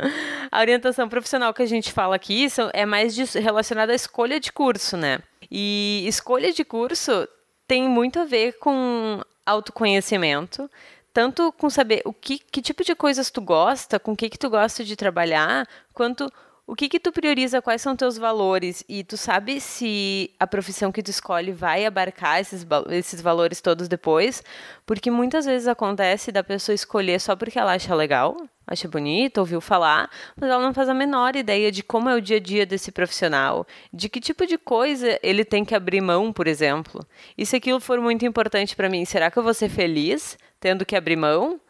[0.50, 4.40] A orientação profissional que a gente fala aqui são- é mais de- relacionada à escolha
[4.40, 5.20] de curso, né?
[5.50, 7.28] E escolha de curso
[7.68, 10.68] tem muito a ver com autoconhecimento,
[11.16, 14.38] tanto com saber o que, que tipo de coisas tu gosta, com o que, que
[14.38, 16.30] tu gosta de trabalhar, quanto
[16.66, 20.92] o que, que tu prioriza, quais são teus valores, e tu sabe se a profissão
[20.92, 24.42] que tu escolhe vai abarcar esses, esses valores todos depois,
[24.84, 29.62] porque muitas vezes acontece da pessoa escolher só porque ela acha legal, acha bonito, ouviu
[29.62, 32.66] falar, mas ela não faz a menor ideia de como é o dia a dia
[32.66, 37.00] desse profissional, de que tipo de coisa ele tem que abrir mão, por exemplo.
[37.38, 40.84] E se aquilo for muito importante para mim, será que eu vou ser feliz tendo
[40.84, 41.60] que abrir mão?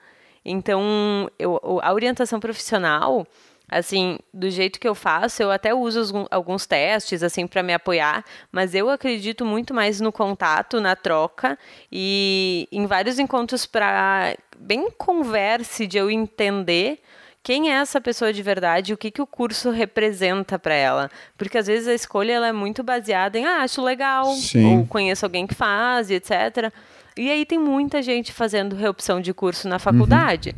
[0.44, 3.26] Então, eu, a orientação profissional,
[3.68, 8.24] assim, do jeito que eu faço, eu até uso alguns testes, assim, para me apoiar,
[8.52, 11.58] mas eu acredito muito mais no contato, na troca
[11.90, 17.00] e em vários encontros para bem converse de eu entender
[17.42, 21.10] quem é essa pessoa de verdade, o que, que o curso representa para ela.
[21.38, 24.78] Porque às vezes a escolha ela é muito baseada em, ah, acho legal, Sim.
[24.78, 26.72] ou conheço alguém que faz, etc.
[27.16, 30.54] E aí tem muita gente fazendo reopção de curso na faculdade.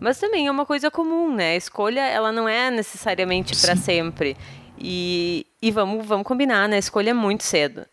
[0.00, 1.52] Mas também é uma coisa comum, né?
[1.52, 4.36] A escolha, ela não é necessariamente para sempre.
[4.78, 6.76] E, e vamos, vamos combinar, né?
[6.76, 7.84] A escolha é muito cedo.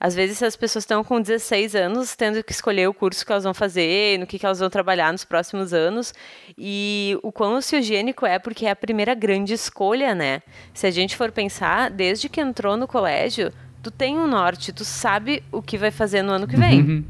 [0.00, 3.42] Às vezes as pessoas estão com 16 anos tendo que escolher o curso que elas
[3.42, 6.14] vão fazer, no que, que elas vão trabalhar nos próximos anos.
[6.56, 10.40] E o quão ansiogênico é, porque é a primeira grande escolha, né?
[10.72, 14.84] Se a gente for pensar, desde que entrou no colégio, tu tem um norte, tu
[14.84, 17.04] sabe o que vai fazer no ano que vem.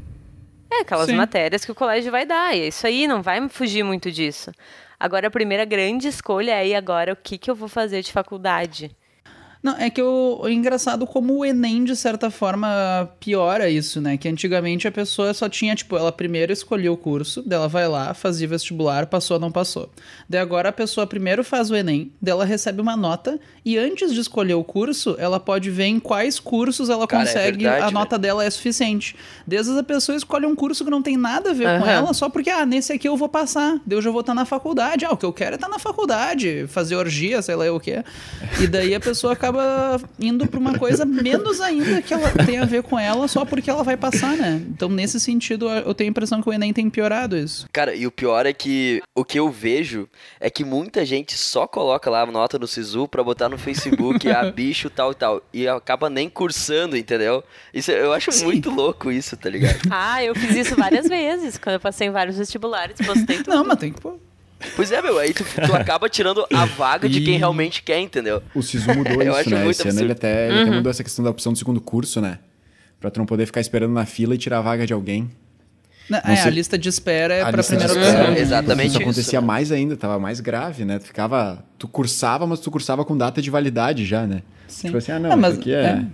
[0.71, 1.15] É, aquelas Sim.
[1.15, 2.55] matérias que o colégio vai dar.
[2.55, 4.51] E é isso aí, não vai fugir muito disso.
[4.99, 8.11] Agora, a primeira grande escolha é, e agora, o que, que eu vou fazer de
[8.11, 8.95] faculdade?
[9.61, 14.15] Não, é que o, o engraçado como o Enem, de certa forma, piora isso, né?
[14.15, 18.13] Que antigamente a pessoa só tinha, tipo, ela primeiro escolhia o curso, dela vai lá,
[18.13, 19.91] fazia vestibular, passou ou não passou.
[20.29, 24.21] Daí agora a pessoa primeiro faz o Enem, dela recebe uma nota, e antes de
[24.21, 27.91] escolher o curso, ela pode ver em quais cursos ela Cara, é consegue, verdade, a
[27.91, 29.13] nota dela é suficiente.
[29.45, 31.91] Desde a pessoa escolhe um curso que não tem nada a ver com Aham.
[31.91, 34.45] ela, só porque, ah, nesse aqui eu vou passar, daí eu já vou estar na
[34.45, 35.03] faculdade.
[35.03, 38.05] Ah, o que eu quero é estar na faculdade, fazer orgia, sei lá o quê.
[38.61, 39.48] E daí a pessoa acaba
[40.19, 43.69] indo pra uma coisa menos ainda que ela tem a ver com ela, só porque
[43.69, 44.61] ela vai passar, né?
[44.69, 47.67] Então, nesse sentido, eu tenho a impressão que o Enem tem piorado isso.
[47.71, 50.07] Cara, e o pior é que o que eu vejo
[50.39, 54.29] é que muita gente só coloca lá a nota no Sisu pra botar no Facebook,
[54.29, 55.41] ah, bicho, tal e tal.
[55.53, 57.43] E acaba nem cursando, entendeu?
[57.73, 58.45] Isso, eu acho Sim.
[58.45, 59.79] muito louco isso, tá ligado?
[59.89, 63.55] Ah, eu fiz isso várias vezes, quando eu passei em vários vestibulares, postei tudo.
[63.55, 64.19] Não, mas tem que pôr.
[64.75, 68.41] Pois é, meu, aí tu, tu acaba tirando a vaga de quem realmente quer, entendeu?
[68.53, 69.63] O Sisu mudou isso, acho né?
[69.63, 72.19] muito Esse ano ele até, ele até mudou essa questão da opção do segundo curso,
[72.21, 72.39] né?
[72.99, 75.29] Pra tu não poder ficar esperando na fila e tirar a vaga de alguém.
[76.09, 78.23] Né, Não É, sei- a lista de espera é A pra lista de primeira espera,
[78.23, 78.35] opção.
[78.37, 79.47] É, exatamente Isso isso, acontecia né?
[79.47, 80.97] mais ainda, tava mais grave, né?
[80.99, 81.63] Tu ficava.
[81.77, 84.41] Tu cursava, mas tu cursava com data de validade já, né?
[84.67, 84.87] Sim.
[84.87, 85.83] Tipo assim, ah, não, Ah, mas- aqui é.
[85.85, 86.05] é.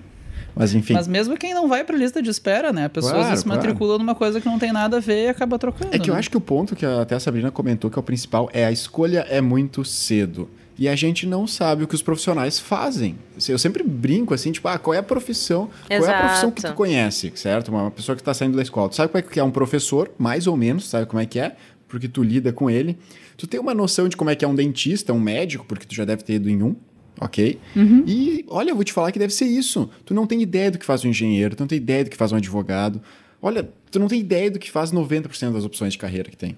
[0.55, 0.93] Mas enfim.
[0.93, 2.85] Mas mesmo quem não vai pra lista de espera, né?
[2.85, 3.61] A pessoa às Claro, se claro.
[3.61, 5.93] matricula numa coisa que não tem nada a ver e acaba trocando.
[5.93, 6.19] É que eu né?
[6.19, 8.71] acho que o ponto que até a Sabrina comentou que é o principal é a
[8.71, 10.49] escolha é muito cedo.
[10.77, 13.15] E a gente não sabe o que os profissionais fazem.
[13.47, 15.69] Eu sempre brinco assim, tipo, ah, qual é a profissão?
[15.87, 16.75] Qual é a profissão que tu Exato.
[16.75, 17.69] conhece, certo?
[17.69, 18.89] Uma pessoa que está saindo da escola.
[18.89, 21.39] Tu sabe como é que é um professor, mais ou menos, sabe como é que
[21.39, 21.55] é?
[21.87, 22.97] Porque tu lida com ele.
[23.37, 25.95] Tu tem uma noção de como é que é um dentista, um médico, porque tu
[25.95, 26.75] já deve ter ido em um.
[27.19, 27.59] Ok?
[28.07, 29.89] E olha, eu vou te falar que deve ser isso.
[30.05, 32.17] Tu não tem ideia do que faz um engenheiro, tu não tem ideia do que
[32.17, 33.01] faz um advogado.
[33.41, 36.57] Olha, tu não tem ideia do que faz 90% das opções de carreira que tem.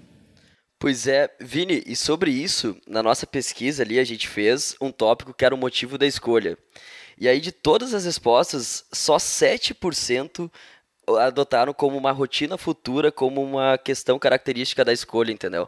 [0.79, 5.33] Pois é, Vini, e sobre isso, na nossa pesquisa ali, a gente fez um tópico
[5.33, 6.57] que era o motivo da escolha.
[7.19, 10.51] E aí, de todas as respostas, só 7%
[11.19, 15.67] adotaram como uma rotina futura, como uma questão característica da escolha, entendeu?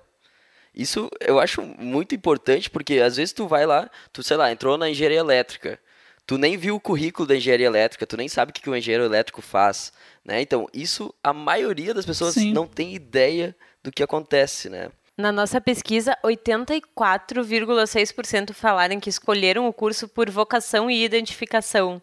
[0.74, 4.78] Isso eu acho muito importante, porque às vezes tu vai lá, tu, sei lá, entrou
[4.78, 5.78] na engenharia elétrica,
[6.26, 9.04] tu nem viu o currículo da engenharia elétrica, tu nem sabe o que, o engenheiro
[9.04, 9.92] elétrico faz,
[10.24, 10.40] né?
[10.42, 12.54] Então, isso a maioria das pessoas Sim.
[12.54, 14.92] não tem ideia do que acontece, né?
[15.18, 22.02] Na nossa pesquisa, 84,6% falaram que escolheram o curso por vocação e identificação.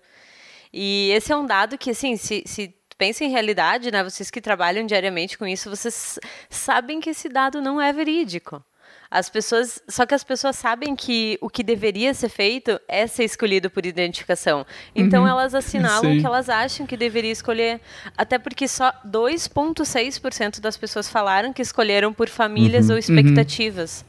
[0.71, 4.41] E esse é um dado que, assim, se, se pensa em realidade, né, vocês que
[4.41, 8.63] trabalham diariamente com isso, vocês sabem que esse dado não é verídico.
[9.11, 13.25] As pessoas, só que as pessoas sabem que o que deveria ser feito é ser
[13.25, 14.67] escolhido por identificação.
[14.95, 17.81] Então elas assinalam o que elas acham que deveria escolher,
[18.17, 24.05] até porque só 2.6% das pessoas falaram que escolheram por famílias ou expectativas.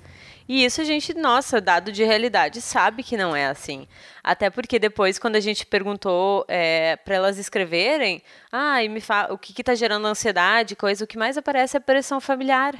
[0.47, 3.87] E isso a gente, nossa, dado de realidade, sabe que não é assim.
[4.23, 6.45] Até porque depois, quando a gente perguntou
[7.03, 11.17] para elas escreverem, ah, e me fa o que está gerando ansiedade, coisa, o que
[11.17, 12.75] mais aparece é pressão familiar.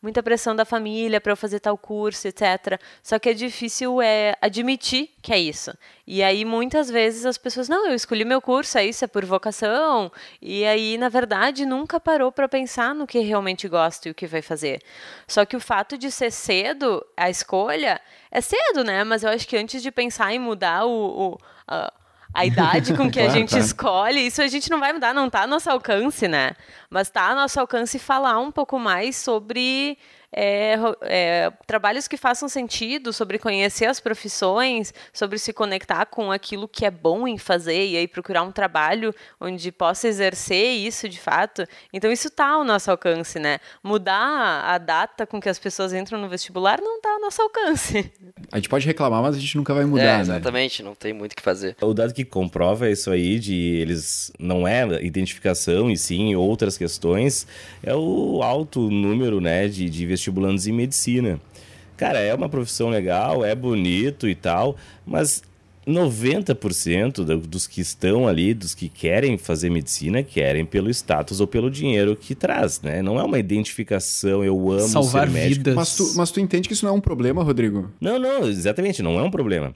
[0.00, 2.80] Muita pressão da família para eu fazer tal curso, etc.
[3.02, 5.72] Só que é difícil é, admitir que é isso.
[6.06, 9.24] E aí, muitas vezes, as pessoas, não, eu escolhi meu curso, é isso, é por
[9.24, 10.10] vocação.
[10.40, 14.28] E aí, na verdade, nunca parou para pensar no que realmente gosta e o que
[14.28, 14.80] vai fazer.
[15.26, 19.02] Só que o fato de ser cedo, a escolha, é cedo, né?
[19.02, 21.92] Mas eu acho que antes de pensar em mudar o, o- a,
[22.38, 25.42] a idade com que a gente escolhe, isso a gente não vai mudar, não está
[25.42, 26.52] a nosso alcance, né?
[26.88, 29.98] Mas está a nosso alcance falar um pouco mais sobre
[30.32, 36.68] é, é, trabalhos que façam sentido, sobre conhecer as profissões, sobre se conectar com aquilo
[36.68, 41.18] que é bom em fazer e aí procurar um trabalho onde possa exercer isso de
[41.18, 41.64] fato.
[41.92, 43.58] Então isso está ao nosso alcance, né?
[43.82, 48.12] Mudar a data com que as pessoas entram no vestibular não está ao nosso alcance.
[48.52, 50.20] A gente pode reclamar, mas a gente nunca vai mudar, é, né?
[50.20, 51.76] exatamente, não tem muito o que fazer.
[51.80, 57.46] O dado que comprova isso aí de eles não é identificação e sim outras questões
[57.82, 61.40] é o alto número, né, de, de vestibulandos em medicina.
[61.96, 64.76] Cara, é uma profissão legal, é bonito e tal,
[65.06, 65.42] mas
[65.86, 71.46] 90% do- dos que estão ali, dos que querem fazer medicina, querem pelo status ou
[71.46, 73.02] pelo dinheiro que traz, né?
[73.02, 75.54] Não é uma identificação, eu amo Salvar ser médico.
[75.56, 75.74] vidas.
[75.74, 77.90] Mas tu, mas tu entende que isso não é um problema, Rodrigo?
[78.00, 79.74] Não, não, exatamente, não é um problema.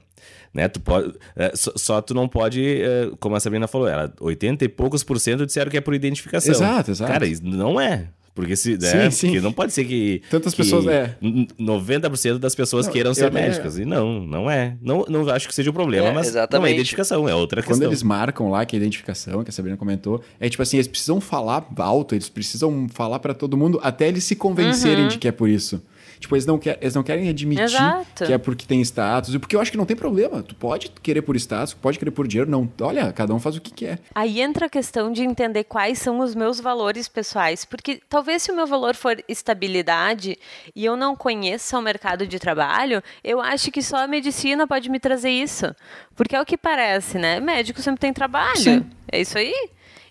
[0.53, 4.13] Né, tu pode, é, só, só tu não pode, é, como a Sabrina falou, ela,
[4.21, 6.51] 80 e poucos por cento disseram que é por identificação.
[6.53, 7.11] Exato, exato.
[7.11, 8.07] Cara, isso não é.
[8.35, 9.27] Porque, se, né, Sim, sim.
[9.27, 10.23] porque não pode ser que.
[10.29, 11.15] Tantas que pessoas, é.
[11.21, 13.77] n- 90% das pessoas Não, queiram ser médicas.
[13.77, 14.75] E não, não é.
[14.81, 16.73] Não, não acho que seja o problema, É, mas não é exatamente.
[16.73, 17.87] identificação, é outra Quando questão.
[17.89, 20.87] eles marcam lá, que é a identificação, que a Sabrina comentou, é tipo assim, eles
[20.87, 25.27] precisam falar alto, eles precisam falar pra todo mundo até eles se convencerem de que
[25.27, 25.79] é por isso.
[26.19, 28.25] Tipo, eles não, quer, eles não querem admitir Exato.
[28.25, 29.33] que é porque tem status.
[29.33, 30.41] E porque eu acho que não tem problema.
[30.41, 32.49] Tu pode querer por status, pode querer por dinheiro.
[32.49, 33.99] Não, olha, cada um faz o que quer.
[34.13, 38.51] Aí entra a questão de entender quais são os meus valores pessoais, porque talvez se
[38.51, 40.37] o meu valor for estabilidade
[40.75, 44.89] e eu não conheça o mercado de trabalho, eu acho que só a medicina pode
[44.89, 45.73] me trazer isso.
[46.15, 47.39] Porque é o que parece, né?
[47.39, 48.57] Médico sempre tem trabalho.
[48.57, 48.85] Sim.
[49.11, 49.53] É isso aí.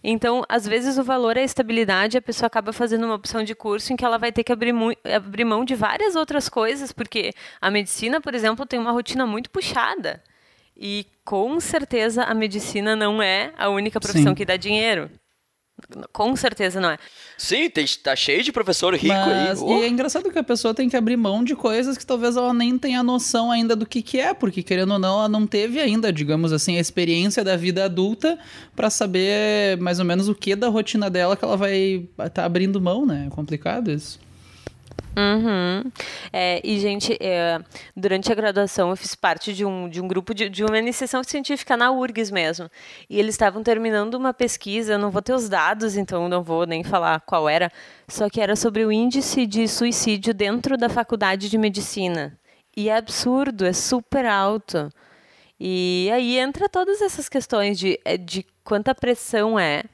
[0.02, 3.54] Então, às vezes o valor é a estabilidade, a pessoa acaba fazendo uma opção de
[3.54, 4.74] curso em que ela vai ter que abrir,
[5.14, 9.50] abrir mão de várias outras coisas, porque a medicina, por exemplo, tem uma rotina muito
[9.50, 10.22] puxada.
[10.76, 14.34] E com certeza a medicina não é a única profissão Sim.
[14.34, 15.10] que dá dinheiro.
[16.12, 16.98] Com certeza não é.
[17.36, 19.68] Sim, tem, tá cheio de professor rico Mas, aí.
[19.68, 22.36] E Oh, é engraçado que a pessoa tem que abrir mão de coisas que talvez
[22.36, 25.46] ela nem tenha noção ainda do que, que é, porque querendo ou não, ela não
[25.46, 28.38] teve ainda, digamos assim, a experiência da vida adulta
[28.74, 32.80] pra saber mais ou menos o que da rotina dela que ela vai estar abrindo
[32.80, 33.24] mão, né?
[33.26, 34.18] É complicado isso.
[35.16, 35.90] Uhum.
[36.32, 37.60] É, e, gente, é,
[37.94, 41.22] durante a graduação eu fiz parte de um, de um grupo de, de uma iniciação
[41.22, 42.70] científica na URGS mesmo.
[43.08, 46.66] E eles estavam terminando uma pesquisa, eu não vou ter os dados, então não vou
[46.66, 47.70] nem falar qual era,
[48.08, 52.38] só que era sobre o índice de suicídio dentro da faculdade de medicina.
[52.74, 54.90] E é absurdo, é super alto.
[55.60, 59.84] E aí entra todas essas questões de, é, de quanta pressão é,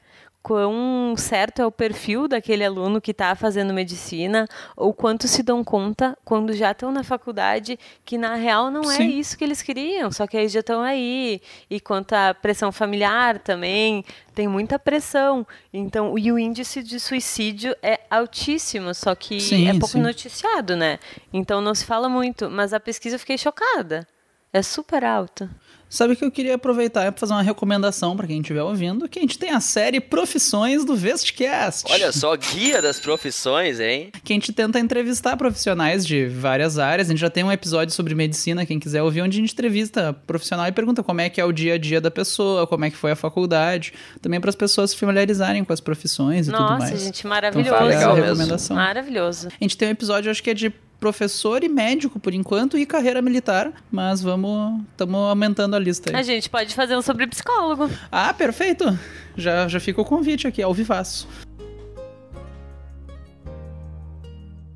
[0.41, 5.63] quão certo é o perfil daquele aluno que está fazendo medicina, ou quanto se dão
[5.63, 9.19] conta quando já estão na faculdade que na real não é Sim.
[9.19, 11.41] isso que eles queriam, só que aí já estão aí.
[11.69, 15.45] E quanto à pressão familiar também, tem muita pressão.
[15.73, 20.01] Então, e o índice de suicídio é altíssimo, só que Sim, é pouco sim.
[20.01, 20.99] noticiado, né?
[21.33, 24.07] Então não se fala muito, mas a pesquisa eu fiquei chocada.
[24.51, 25.49] É super alto.
[25.89, 29.21] Sabe que eu queria aproveitar para fazer uma recomendação para quem estiver ouvindo, que a
[29.21, 31.91] gente tem a série Profissões do Vestcast.
[31.91, 34.11] Olha só, guia das profissões, hein?
[34.23, 37.07] que a gente tenta entrevistar profissionais de várias áreas.
[37.09, 40.13] A gente já tem um episódio sobre medicina, quem quiser ouvir, onde a gente entrevista
[40.27, 42.91] profissional e pergunta como é que é o dia a dia da pessoa, como é
[42.91, 46.61] que foi a faculdade, também para as pessoas se familiarizarem com as profissões e tudo
[46.61, 47.01] Nossa, mais.
[47.01, 47.69] gente, Então, maravilhoso.
[47.71, 48.27] fica legal a mesmo.
[48.27, 48.75] recomendação.
[48.75, 49.47] Maravilhoso.
[49.47, 52.85] A gente tem um episódio, acho que é de professor e médico por enquanto e
[52.85, 56.23] carreira militar, mas vamos, estamos aumentando a lista A aí.
[56.23, 57.89] gente pode fazer um sobre psicólogo.
[58.11, 58.97] Ah, perfeito.
[59.37, 61.27] Já, já fica o convite aqui, ao vivaço.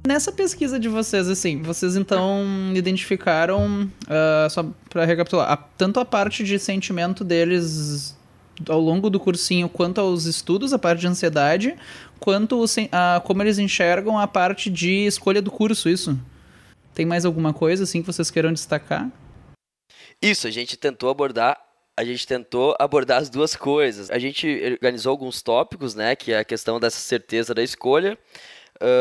[0.05, 2.43] Nessa pesquisa de vocês, assim, vocês então
[2.75, 8.13] identificaram, ah, só pra recapitular, a- tanto a parte de sentimento deles
[8.69, 11.75] ao longo do cursinho, quanto aos estudos, a parte de ansiedade,
[12.19, 16.19] quanto a, como eles enxergam a parte de escolha do curso, isso?
[16.93, 19.09] Tem mais alguma coisa, assim, que vocês queiram destacar?
[20.21, 21.59] Isso, a gente tentou abordar.
[21.95, 24.09] A gente tentou abordar as duas coisas.
[24.09, 26.15] A gente organizou alguns tópicos, né?
[26.15, 28.17] Que é a questão dessa certeza da escolha.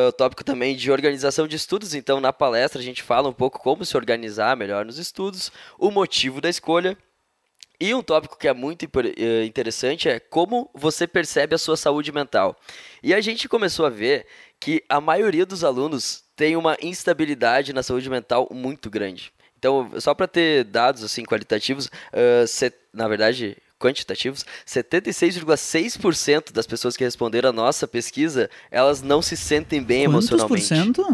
[0.08, 1.94] o tópico também de organização de estudos.
[1.94, 5.90] Então, na palestra, a gente fala um pouco como se organizar melhor nos estudos, o
[5.90, 6.96] motivo da escolha.
[7.80, 12.12] E um tópico que é muito eh, interessante é como você percebe a sua saúde
[12.12, 12.56] mental.
[13.02, 14.24] E a gente começou a ver
[14.60, 19.32] que a maioria dos alunos tem uma instabilidade na saúde mental muito grande.
[19.58, 26.96] Então, só para ter dados assim qualitativos, ah, se- na verdade quantitativos, 76,6% das pessoas
[26.96, 30.68] que responderam a nossa pesquisa, elas não se sentem bem Quantos por emocionalmente.
[30.68, 31.04] cento?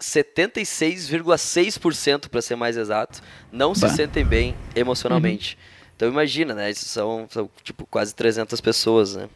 [0.00, 3.88] 76,6% para ser mais exato, não se Bah.
[3.90, 5.56] sentem bem emocionalmente.
[5.96, 6.70] Então imagina, né?
[6.70, 9.28] Isso são, são, tipo quase 300 pessoas, né?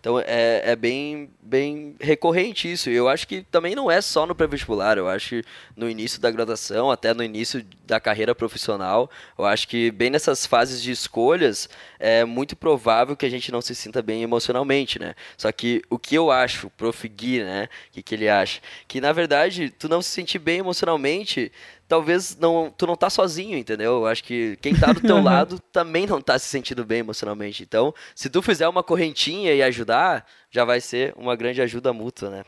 [0.00, 2.88] Então é, é bem, bem recorrente isso.
[2.88, 4.96] Eu acho que também não é só no pré-vestibular.
[4.96, 5.44] Eu acho que
[5.76, 10.46] no início da graduação, até no início da carreira profissional, eu acho que bem nessas
[10.46, 15.14] fases de escolhas, é muito provável que a gente não se sinta bem emocionalmente, né?
[15.36, 17.06] Só que o que eu acho, Prof.
[17.06, 17.68] Gui, né?
[17.88, 18.62] O que, que ele acha?
[18.88, 21.52] Que na verdade, tu não se sentir bem emocionalmente
[21.90, 23.94] talvez não, tu não tá sozinho, entendeu?
[23.94, 27.64] Eu acho que quem tá do teu lado também não tá se sentindo bem emocionalmente.
[27.64, 32.30] Então, se tu fizer uma correntinha e ajudar, já vai ser uma grande ajuda mútua,
[32.30, 32.44] né?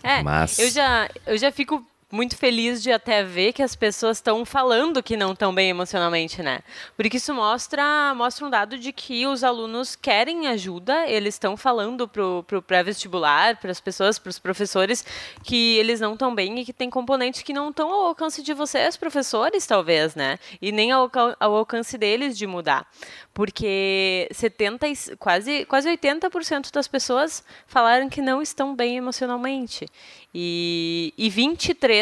[0.00, 4.18] É, Mas- eu, já, eu já fico muito feliz de até ver que as pessoas
[4.18, 6.60] estão falando que não estão bem emocionalmente, né?
[6.94, 12.06] Porque isso mostra, mostra um dado de que os alunos querem ajuda, eles estão falando
[12.06, 15.02] pro, pro pré-vestibular, para as pessoas, para os professores,
[15.42, 18.52] que eles não estão bem e que tem componentes que não estão ao alcance de
[18.52, 20.38] vocês, professores, talvez, né?
[20.60, 21.10] E nem ao,
[21.40, 22.86] ao alcance deles de mudar.
[23.32, 29.88] Porque 70, e- quase, quase 80% das pessoas falaram que não estão bem emocionalmente.
[30.34, 31.30] E, e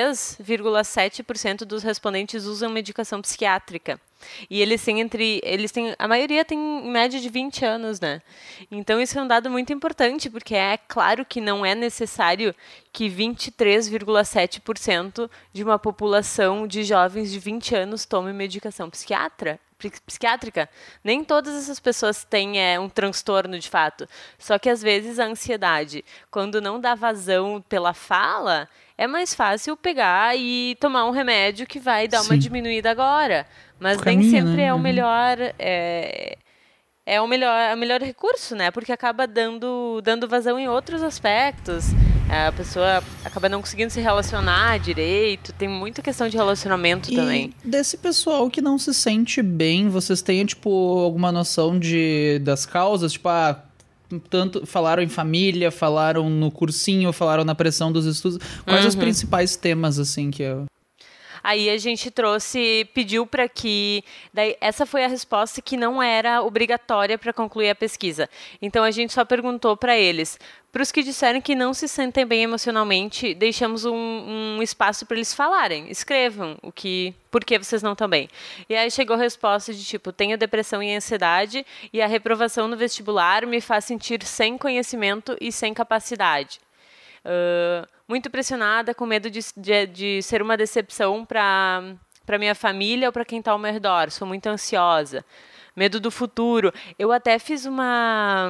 [0.09, 4.01] 23,7% dos respondentes usam medicação psiquiátrica.
[4.51, 5.41] E eles têm entre.
[5.43, 5.95] Eles têm.
[5.99, 8.21] A maioria tem em média de 20 anos, né?
[8.71, 12.55] Então isso é um dado muito importante, porque é claro que não é necessário
[12.93, 20.69] que 23,7% de uma população de jovens de 20 anos tome medicação psiquiatra, psi- psiquiátrica.
[21.03, 24.07] Nem todas essas pessoas têm é, um transtorno de fato.
[24.39, 28.69] Só que às vezes a ansiedade, quando não dá vazão pela fala,
[29.03, 32.39] é mais fácil pegar e tomar um remédio que vai dar uma Sim.
[32.39, 33.47] diminuída agora.
[33.79, 34.65] Mas nem Caminho, sempre né?
[34.65, 34.83] é o Uhum.
[34.83, 35.37] melhor.
[35.59, 36.37] É,
[37.07, 38.71] é o melhor, é o melhor recurso, né?
[38.71, 41.87] Porque acaba dando, dando vazão em outros aspectos.
[42.31, 45.53] É, A pessoa acaba não conseguindo se relacionar direito.
[45.55, 47.55] Tem muita questão de relacionamento E também.
[47.65, 50.71] desse pessoal que não se sente bem, vocês têm, tipo,
[51.01, 53.13] alguma noção de, das causas?
[53.13, 53.65] Tipo, ah,
[54.19, 58.39] tanto falaram em família, falaram no cursinho, falaram na pressão dos estudos.
[58.65, 59.01] Quais os Uhum.
[59.01, 60.65] principais temas, assim, que eu...
[61.43, 64.05] Aí a gente trouxe, pediu para que.
[64.33, 68.29] Daí, essa foi a resposta que não era obrigatória para concluir a pesquisa.
[68.61, 70.39] Então a gente só perguntou para eles.
[70.73, 73.93] Para os que disseram que não se sentem bem emocionalmente, deixamos um,
[74.57, 75.91] um espaço para eles falarem.
[75.91, 78.29] Escrevam o que, por que vocês não estão bem.
[78.69, 82.77] E aí chegou a resposta de tipo: tenho depressão e ansiedade e a reprovação no
[82.77, 86.61] vestibular me faz sentir sem conhecimento e sem capacidade.
[87.25, 91.95] Ah, muito pressionada, com medo de, de, de ser uma decepção para
[92.27, 94.11] para minha família ou para quem está ao meu redor.
[94.11, 95.25] Sou muito ansiosa.
[95.75, 96.73] Medo do futuro.
[96.97, 98.49] Eu até fiz uma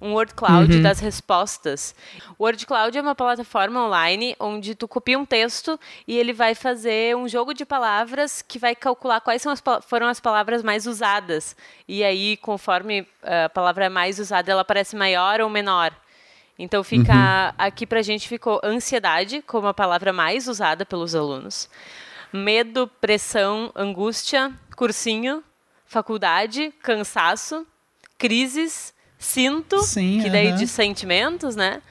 [0.00, 1.94] um word cloud das respostas.
[2.38, 5.78] O word cloud é uma plataforma online onde tu copia um texto
[6.08, 10.06] e ele vai fazer um jogo de palavras que vai calcular quais são as, foram
[10.06, 11.54] as palavras mais usadas.
[11.86, 15.94] E aí, conforme ah, a palavra é mais usada, ela parece maior ou menor.
[16.58, 21.68] Então fica aqui pra gente ficou ansiedade como a palavra mais usada pelos alunos.
[22.32, 25.42] Medo, pressão, angústia, cursinho,
[25.86, 27.66] faculdade, cansaço,
[28.18, 30.56] crises, sinto, Sim, que daí aham.
[30.56, 31.82] de sentimentos, né?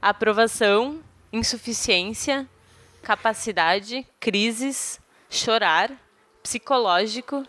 [0.00, 1.00] Aprovação,
[1.32, 2.48] insuficiência,
[3.02, 5.90] capacidade, crises, chorar,
[6.42, 7.44] psicológico,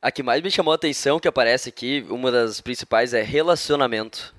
[0.00, 4.35] A que mais me chamou a atenção que aparece aqui, uma das principais é relacionamento.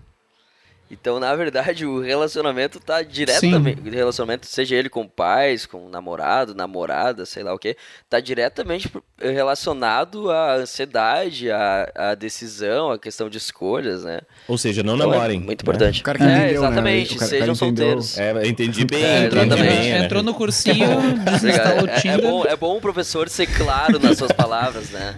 [0.90, 7.26] Então, na verdade, o relacionamento tá diretamente, relacionamento seja ele com pais, com namorado, namorada,
[7.26, 7.76] sei lá o que,
[8.10, 14.22] tá diretamente pro- relacionado à ansiedade, à, à decisão, à questão de escolhas, né?
[14.48, 15.38] Ou seja, não Então, namorem.
[15.42, 15.64] É muito né?
[15.64, 16.00] importante.
[16.00, 16.68] O cara que é, entendeu, né?
[16.68, 18.18] exatamente, O cara- sejam cara solteiros.
[18.18, 19.92] É, entendi bem, É, entendi bem.
[19.92, 20.06] né?
[20.06, 20.88] Entrou no cursinho,
[22.06, 25.16] É, é bom, é bom o professor ser claro nas suas palavras, né?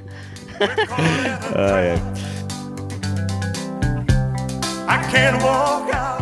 [1.55, 2.38] Ah, é.
[4.89, 6.19] I can't walk out.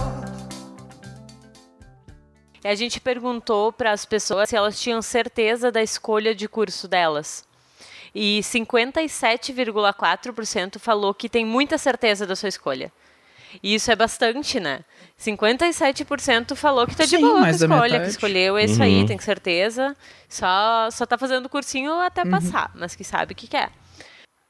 [2.63, 6.85] E a gente perguntou para as pessoas se elas tinham certeza da escolha de curso
[6.85, 7.45] delas.
[8.13, 12.91] E 57,4% falou que tem muita certeza da sua escolha.
[13.63, 14.81] E isso é bastante, né?
[15.17, 19.05] 57% falou que tá de Sim, boa com a escolha, que escolheu é isso aí,
[19.05, 19.95] tem certeza.
[20.27, 22.31] Só, só tá fazendo cursinho até Uhum.
[22.31, 23.71] passar, mas que sabe o que quer.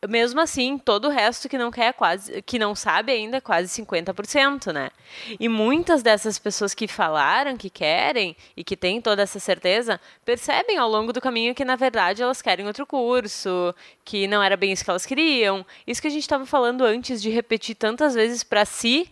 [0.05, 4.71] Mesmo assim, todo o resto que não quer quase, que não sabe ainda, quase 50%,
[4.71, 4.91] né?
[5.39, 10.77] E muitas dessas pessoas que falaram que querem e que têm toda essa certeza, percebem
[10.77, 13.73] ao longo do caminho que na verdade elas querem outro curso,
[14.05, 15.65] que não era bem isso que elas queriam.
[15.87, 19.11] Isso que a gente estava falando antes de repetir tantas vezes para si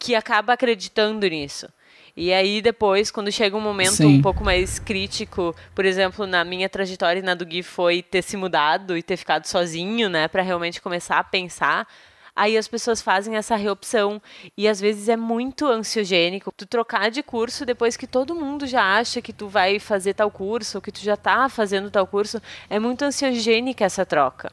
[0.00, 1.68] que acaba acreditando nisso.
[2.16, 4.18] E aí depois, quando chega um momento Sim.
[4.18, 8.22] um pouco mais crítico, por exemplo, na minha trajetória e na do Gui foi ter
[8.22, 11.88] se mudado e ter ficado sozinho, né, para realmente começar a pensar.
[12.36, 14.20] Aí as pessoas fazem essa reopção
[14.56, 18.98] e às vezes é muito ansiogênico tu trocar de curso depois que todo mundo já
[18.98, 22.42] acha que tu vai fazer tal curso ou que tu já tá fazendo tal curso,
[22.68, 24.52] é muito ansiogênica essa troca.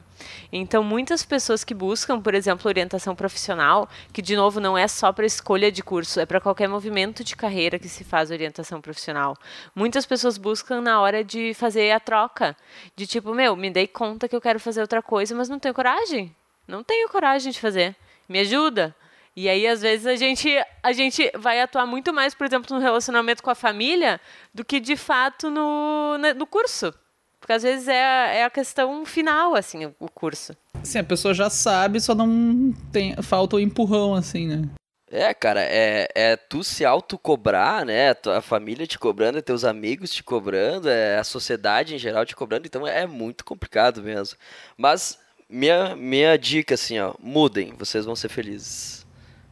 [0.52, 5.12] Então, muitas pessoas que buscam, por exemplo, orientação profissional, que de novo não é só
[5.12, 9.36] para escolha de curso, é para qualquer movimento de carreira que se faz orientação profissional.
[9.74, 12.56] Muitas pessoas buscam na hora de fazer a troca,
[12.94, 15.74] de tipo, meu, me dei conta que eu quero fazer outra coisa, mas não tenho
[15.74, 16.34] coragem.
[16.66, 17.96] Não tenho coragem de fazer.
[18.28, 18.94] Me ajuda.
[19.34, 20.48] E aí, às vezes, a gente,
[20.82, 24.20] a gente vai atuar muito mais, por exemplo, no relacionamento com a família
[24.52, 26.92] do que, de fato, no, na- no curso.
[27.40, 30.54] Porque, às vezes, é, a- é a questão final, assim, o- curso.
[30.84, 33.14] Sim, a pessoa já sabe, só não tem.
[33.22, 34.68] Falta o empurrão, assim, né?
[35.10, 38.14] É, cara, é, é tu se autocobrar, né?
[38.14, 42.34] Tua família te cobrando, é teus amigos te cobrando, é a sociedade em geral te
[42.36, 44.38] cobrando, então é muito complicado mesmo.
[44.76, 45.18] Mas
[45.52, 49.04] minha, minha dica, assim, ó, mudem, vocês vão ser felizes.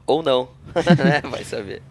[0.06, 1.20] Ou não, né?
[1.30, 1.82] Vai saber.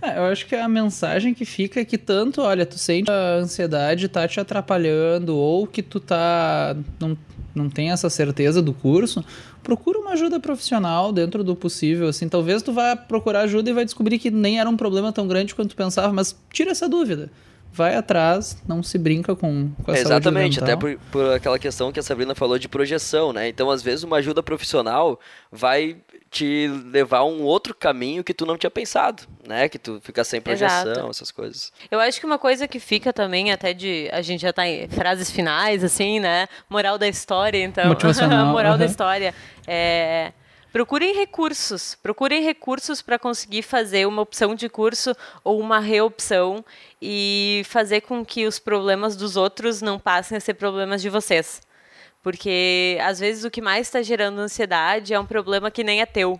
[0.00, 3.34] É, eu acho que a mensagem que fica é que tanto, olha, tu sente a
[3.34, 7.18] ansiedade tá te atrapalhando ou que tu tá não,
[7.54, 9.24] não tem essa certeza do curso,
[9.62, 13.84] procura uma ajuda profissional dentro do possível, assim, talvez tu vá procurar ajuda e vai
[13.84, 17.30] descobrir que nem era um problema tão grande quanto tu pensava, mas tira essa dúvida.
[17.78, 21.92] Vai atrás, não se brinca com, com a É, Exatamente, até por, por aquela questão
[21.92, 23.46] que a Sabrina falou de projeção, né?
[23.46, 25.20] Então, às vezes, uma ajuda profissional
[25.52, 25.96] vai
[26.28, 29.68] te levar a um outro caminho que tu não tinha pensado, né?
[29.68, 31.10] Que tu fica sem projeção, Exato.
[31.10, 31.72] essas coisas.
[31.88, 34.08] Eu acho que uma coisa que fica também, até de.
[34.12, 36.48] A gente já tá em frases finais, assim, né?
[36.68, 37.86] Moral da história, então.
[37.86, 38.90] Motivacional, Moral da aham.
[38.90, 39.34] história.
[39.68, 40.32] É.
[40.70, 46.62] Procurem recursos, procurem recursos para conseguir fazer uma opção de curso ou uma reopção
[47.00, 51.62] e fazer com que os problemas dos outros não passem a ser problemas de vocês.
[52.22, 56.06] Porque às vezes o que mais está gerando ansiedade é um problema que nem é
[56.06, 56.38] teu.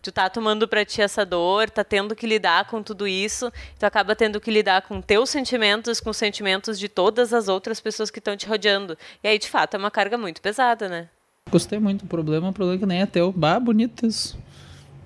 [0.00, 3.84] Tu tá tomando pra ti essa dor, tá tendo que lidar com tudo isso, tu
[3.84, 8.12] acaba tendo que lidar com teus sentimentos, com os sentimentos de todas as outras pessoas
[8.12, 8.96] que estão te rodeando.
[9.24, 11.08] E aí, de fato, é uma carga muito pesada, né?
[11.48, 13.30] Gostei muito, o problema é um problema que nem é teu.
[13.30, 14.36] Bah, bonito isso.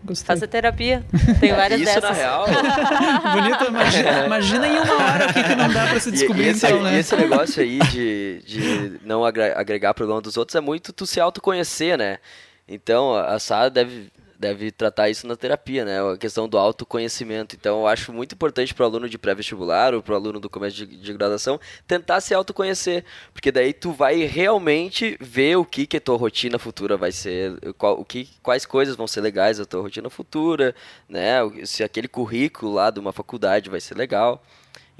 [0.02, 0.34] Gostei.
[0.34, 1.04] Faça terapia.
[1.38, 2.02] Tem várias Isso, dessas.
[2.10, 2.46] na real,
[3.34, 6.44] Bonito, imagina, imagina em uma hora o que, que não dá pra se E- descobrir,
[6.44, 6.94] e esse, então, né?
[6.94, 11.20] e esse negócio aí de, de não agregar problema dos outros é muito tu se
[11.20, 12.16] autoconhecer, né?
[12.66, 14.10] Então, a Sara deve,
[14.40, 16.00] deve tratar isso na terapia, né?
[16.00, 17.54] A questão do autoconhecimento.
[17.54, 20.48] Então, eu acho muito importante para o aluno de pré-vestibular ou para o aluno do
[20.48, 23.04] começo de, de graduação tentar se autoconhecer.
[23.34, 27.54] Porque daí tu vai realmente ver o que, que a tua rotina futura vai ser,
[27.76, 30.74] qual, o que, quais coisas vão ser legais da tua rotina futura,
[31.06, 31.40] né?
[31.66, 34.42] Se aquele currículo lá de uma faculdade vai ser legal.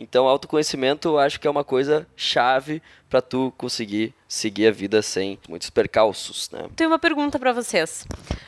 [0.03, 5.03] Então, autoconhecimento eu acho que é uma coisa chave para tu conseguir seguir a vida
[5.03, 6.65] sem muitos percalços, né?
[6.75, 8.07] Tenho uma pergunta pra vocês.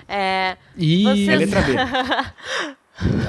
[0.09, 1.73] É, E Vocês- É letra B.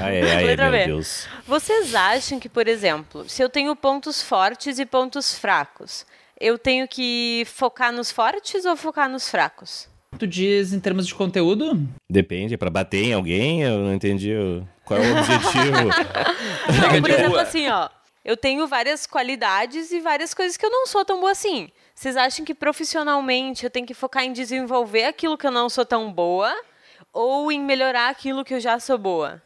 [0.00, 0.86] Ai, ai, ai, Letra meu B.
[0.86, 1.26] Deus.
[1.46, 6.06] Vocês acham que, por exemplo, se eu tenho pontos fortes e pontos fracos,
[6.40, 9.88] eu tenho que focar nos fortes ou focar nos fracos?
[10.16, 11.76] tu diz em termos de conteúdo?
[12.08, 13.62] Depende, é pra bater em alguém?
[13.62, 14.30] Eu não entendi
[14.84, 15.88] qual é o objetivo.
[16.92, 17.88] Não, por exemplo, assim, ó.
[18.24, 21.68] Eu tenho várias qualidades e várias coisas que eu não sou tão boa assim.
[21.94, 25.84] Vocês acham que profissionalmente eu tenho que focar em desenvolver aquilo que eu não sou
[25.84, 26.52] tão boa
[27.12, 29.42] ou em melhorar aquilo que eu já sou boa?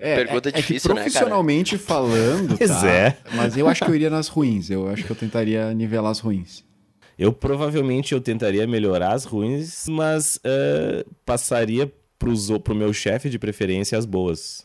[0.00, 1.10] É, Pergunta é, é que difícil, né, cara?
[1.10, 2.88] profissionalmente falando, Pois tá?
[2.88, 3.18] é.
[3.34, 4.70] Mas eu acho que eu iria nas ruins.
[4.70, 6.64] Eu acho que eu tentaria nivelar as ruins.
[7.18, 13.28] Eu provavelmente eu tentaria melhorar as ruins, mas eh, passaria pros, o- pro meu chefe
[13.28, 14.64] de preferência as boas.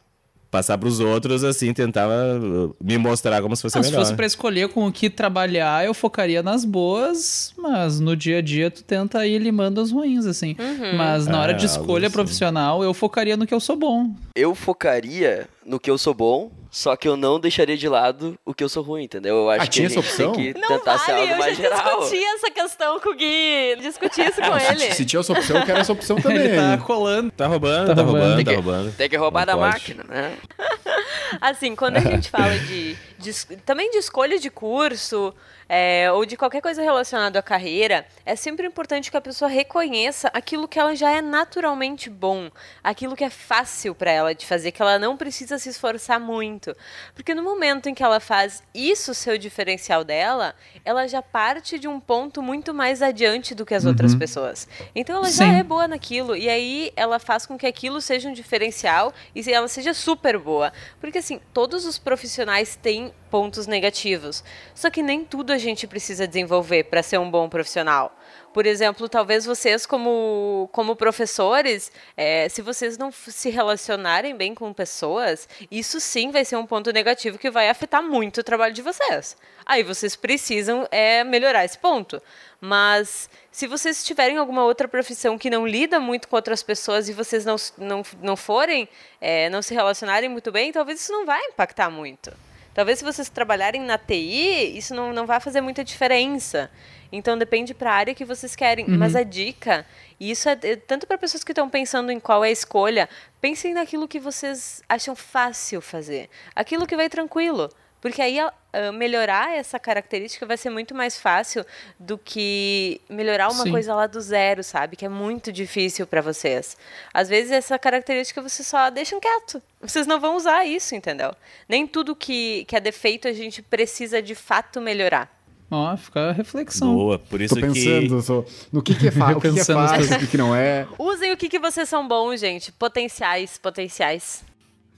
[0.53, 3.99] Passar pros outros, assim, tentar eh, me mostrar como se fosse se melhor.
[4.01, 8.41] fosse pra escolher com o que trabalhar, eu focaria nas boas, mas no dia a
[8.41, 10.55] dia tu tenta ir limando as ruins, assim.
[10.95, 14.13] Mas na hora de Ah, escolha profissional, eu focaria no que eu sou bom.
[14.35, 18.53] Eu focaria no que eu sou bom, só que eu não deixaria de lado o
[18.53, 19.35] que eu sou ruim, entendeu?
[19.37, 20.31] Eu acho Ah, que tinha a gente essa opção?
[20.33, 21.99] tem que Não tentar ser vale, algo eu mais já geral.
[21.99, 24.93] discuti essa questão com o Gui, discuti isso com Se, ele.
[24.93, 26.37] se tinha essa opção, eu quero essa opção também.
[26.39, 27.31] Ele tá colando.
[27.31, 28.21] Tá roubando, Tá tá, roubando.
[28.23, 28.91] roubando, tá que- roubando.
[28.97, 29.73] Tem que roubar Não da pode.
[29.73, 30.37] máquina, né?
[31.41, 33.33] Assim, quando a gente fala de, de
[33.65, 35.33] também de escolha de curso
[35.75, 40.29] é, ou de qualquer coisa relacionada à carreira, é sempre importante que a pessoa reconheça
[40.31, 42.51] aquilo que ela já é naturalmente bom,
[42.83, 46.77] aquilo que é fácil para ela de fazer, que ela não precisa se esforçar muito,
[47.15, 50.53] porque no momento em que ela faz isso ser o diferencial dela,
[50.85, 54.67] ela já parte de um ponto muito mais adiante do que as outras pessoas.
[54.93, 55.55] Então ela já Sim.
[55.55, 59.67] é boa naquilo e aí ela faz com que aquilo seja um diferencial e ela
[59.67, 60.71] seja super boa.
[61.01, 64.43] Porque assim, todos os profissionais têm pontos negativos.
[64.75, 68.15] Só que nem tudo a gente precisa desenvolver para ser um bom profissional.
[68.53, 74.71] Por exemplo, talvez vocês, como, como professores, eh, se vocês não se relacionarem bem com
[74.71, 78.83] pessoas, isso sim vai ser um ponto negativo que vai afetar muito o trabalho de
[78.83, 79.35] vocês.
[79.65, 82.21] Aí vocês precisam é, melhorar esse ponto.
[82.61, 87.13] Mas se vocês tiverem alguma outra profissão que não lida muito com outras pessoas e
[87.13, 88.87] vocês não, não, não forem,
[89.19, 92.31] eh, não se relacionarem muito bem, talvez isso não vai impactar muito.
[92.73, 96.69] Talvez se vocês trabalharem na TI, isso não, não vai fazer muita diferença.
[97.11, 98.87] Então depende para a área que vocês querem.
[98.87, 99.85] Mas a dica,
[100.19, 103.07] e isso é é tanto para pessoas que estão pensando em qual é a escolha,
[103.39, 106.29] pensem naquilo que vocês acham fácil fazer.
[106.55, 107.69] Aquilo que vai tranquilo.
[108.03, 108.51] Porque aí ah,
[108.91, 111.65] melhorar essa característica vai ser muito mais fácil
[111.97, 113.71] do que melhorar uma Sim.
[113.71, 114.97] coisa lá do zero, sabe?
[114.97, 116.75] Que é muito difícil para vocês.
[117.13, 119.63] Às vezes essa característica vocês só deixam quieto.
[119.81, 121.31] Vocês não vão usar isso, entendeu?
[121.69, 125.31] Nem tudo que, que é defeito a gente precisa de fato melhorar.
[125.71, 126.93] Ó, fica a reflexão.
[126.93, 128.51] Boa, por isso Tô pensando que...
[128.69, 130.85] no que, que é fácil, o que, que é fácil, o que, que não é.
[130.99, 132.69] Usem o que, que vocês são bons, gente.
[132.73, 134.43] Potenciais, potenciais.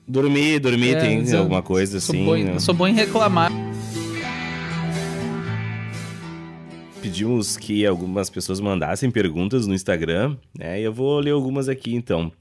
[0.08, 2.60] Dormir, dormir É, tem alguma coisa sou assim, bom, né?
[2.60, 3.52] sou bom em reclamar.
[7.02, 10.80] Pedimos que algumas pessoas mandassem perguntas no Instagram, né?
[10.80, 12.32] E eu vou ler algumas aqui então.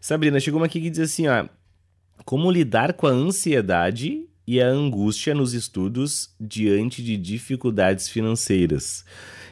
[0.00, 1.46] Sabrina, chegou uma aqui que diz assim, ó.
[2.24, 9.04] Como lidar com a ansiedade e a angústia nos estudos diante de dificuldades financeiras?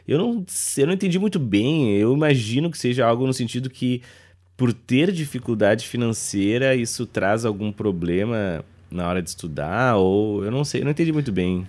[0.06, 0.44] Eu não,
[0.76, 4.02] eu não entendi muito bem, eu imagino que seja algo no sentido que
[4.62, 10.64] por ter dificuldade financeira, isso traz algum problema na hora de estudar, ou eu não
[10.64, 11.66] sei, eu não entendi muito bem.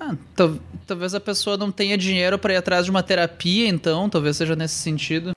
[0.00, 4.10] Ah, tal- talvez a pessoa não tenha dinheiro para ir atrás de uma terapia, então,
[4.10, 5.30] talvez seja nesse sentido.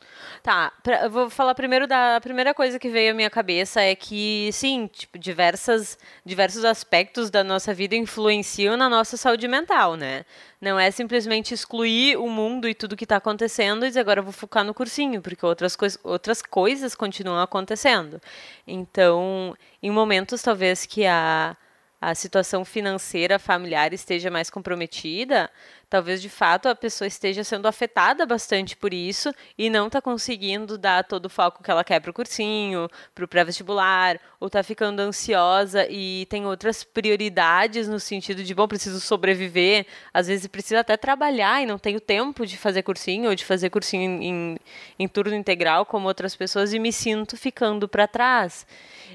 [0.47, 3.93] Tá, pra- eu vou falar primeiro da primeira coisa que veio à minha cabeça é
[3.93, 10.23] que, sim, tipo, diversas, diversos aspectos da nossa vida influenciam na nossa saúde mental, né?
[10.61, 14.23] Não é simplesmente excluir o mundo e tudo que está acontecendo e dizer agora eu
[14.23, 18.21] vou focar no cursinho, porque outras, cois outras coisas continuam acontecendo.
[18.65, 21.57] Então, em momentos talvez que a,
[21.99, 25.49] a situação financeira familiar esteja mais comprometida,
[25.89, 30.77] talvez de fato a pessoa esteja sendo afetada bastante por isso e não está conseguindo
[30.77, 34.61] dar todo o foco que ela quer para o cursinho, para o pré-vestibular, ou está
[34.63, 40.81] ficando ansiosa e tem outras prioridades no sentido de, bom, preciso sobreviver, às vezes precisa
[40.81, 44.57] até trabalhar e não tenho tempo de fazer cursinho ou de fazer cursinho em, em,
[44.99, 48.65] em turno integral como outras pessoas e me sinto ficando para trás.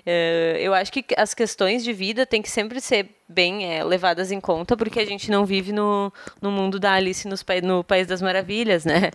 [0.04, 4.32] Eh, eu acho que as questões de vida têm que sempre ser bem eh, levadas
[4.32, 8.06] em conta, porque a gente não vive no, no mundo da Alice nos no País
[8.06, 9.10] das Maravilhas, né?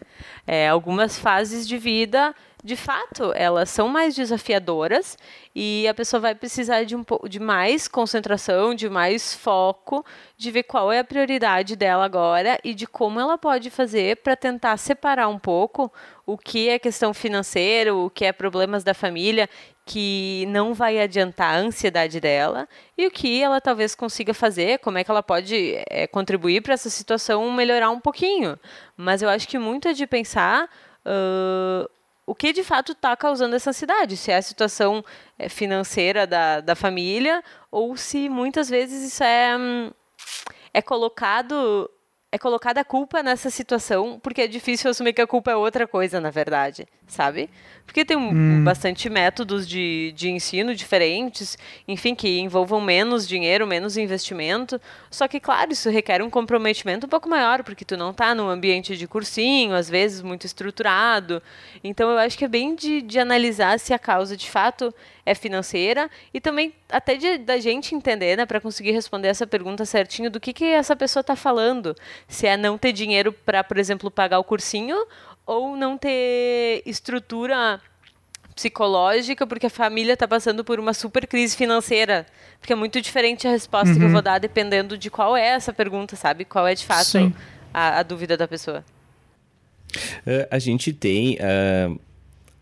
[0.46, 2.34] Eh, algumas fases de vida,
[2.68, 5.18] de fato, elas são mais desafiadoras
[5.56, 10.06] e a pessoa vai precisar de um de mais concentração, de mais foco,
[10.36, 14.36] de ver qual é a prioridade dela agora e de como ela pode fazer para
[14.36, 15.90] tentar separar um pouco
[16.26, 19.50] o que é questão financeira, o que é problemas da família
[19.86, 24.98] que não vai adiantar a ansiedade dela e o que ela talvez consiga fazer, como
[24.98, 28.60] é que ela pode eh, contribuir para essa situação melhorar um pouquinho.
[28.98, 30.70] Mas eu acho que muito é de pensar
[31.06, 31.88] ãh,
[32.28, 35.04] o que de fato está causando essa ansiedade, se é a situação
[35.40, 39.92] eh, financeira da, da família ou se muitas vezes isso é, hum,
[40.74, 41.90] é colocado
[42.30, 45.88] é colocada a culpa nessa situação, porque é difícil assumir que a culpa é outra
[45.88, 47.50] coisa, na verdade, sabe?
[47.86, 51.58] Porque tem um, bastante métodos de, de ensino diferentes,
[51.88, 54.80] enfim, que envolvam menos dinheiro, menos investimento.
[55.10, 58.50] Só que, claro, isso requer um comprometimento um pouco maior, porque tu não está num
[58.50, 61.42] ambiente de cursinho, às vezes muito estruturado.
[61.82, 64.94] Então, eu acho que é bem de, de analisar se a causa de fato
[65.28, 69.86] é financeira e também até de, da gente entender, né, para conseguir responder essa pergunta
[69.86, 71.96] certinho do que, que essa pessoa está falando.
[72.28, 74.96] Se é não ter dinheiro para, por exemplo, pagar o cursinho
[75.46, 77.82] ou não ter estrutura
[78.56, 82.26] psicológica porque a família está passando por uma super crise financeira.
[82.60, 85.72] Porque é muito diferente a resposta que eu vou dar dependendo de qual é essa
[85.74, 86.46] pergunta, sabe?
[86.46, 87.32] Qual é de fato
[87.74, 88.84] a, a dúvida da pessoa.
[90.26, 91.96] Eh, a gente tem ah,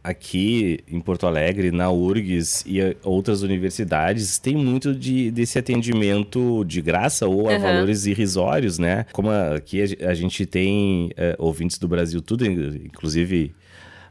[0.09, 6.63] aqui em Porto Alegre, na URGS e eh, outras universidades, tem muito de, desse atendimento
[6.65, 7.61] de graça ou a Aham.
[7.61, 9.05] valores irrisórios, né?
[9.11, 13.53] Como aqui a, ge- a gente tem eh, ouvintes do Brasil tudo, in- inclusive...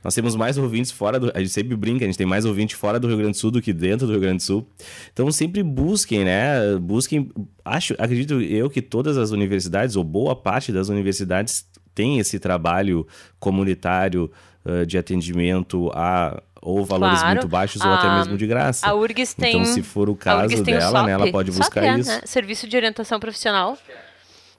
[0.02, 1.32] Nós temos mais ouvintes fora do.
[1.34, 3.50] A gente sempre brinca, a gente tem mais ouvinte fora do Rio Grande do Sul
[3.50, 4.68] do que dentro do Rio Grande do Sul.
[5.10, 6.76] Então sempre busquem, né?
[6.78, 7.30] Busquem.
[7.64, 11.64] Acho, acredito eu que todas as universidades, ou boa parte das universidades,
[11.94, 13.06] tem esse trabalho
[13.40, 14.30] comunitário
[14.66, 17.34] eh, de atendimento a ou valores Claro.
[17.34, 18.86] muito baixos ou até A- mesmo de graça.
[18.88, 19.52] A URGS tem.
[19.60, 21.32] Então, se for o a caso tem o dela, né, ela SOP.
[21.32, 22.10] pode SOP buscar é, isso.
[22.10, 22.20] né?
[22.24, 23.76] Serviço de Orientação Profissional.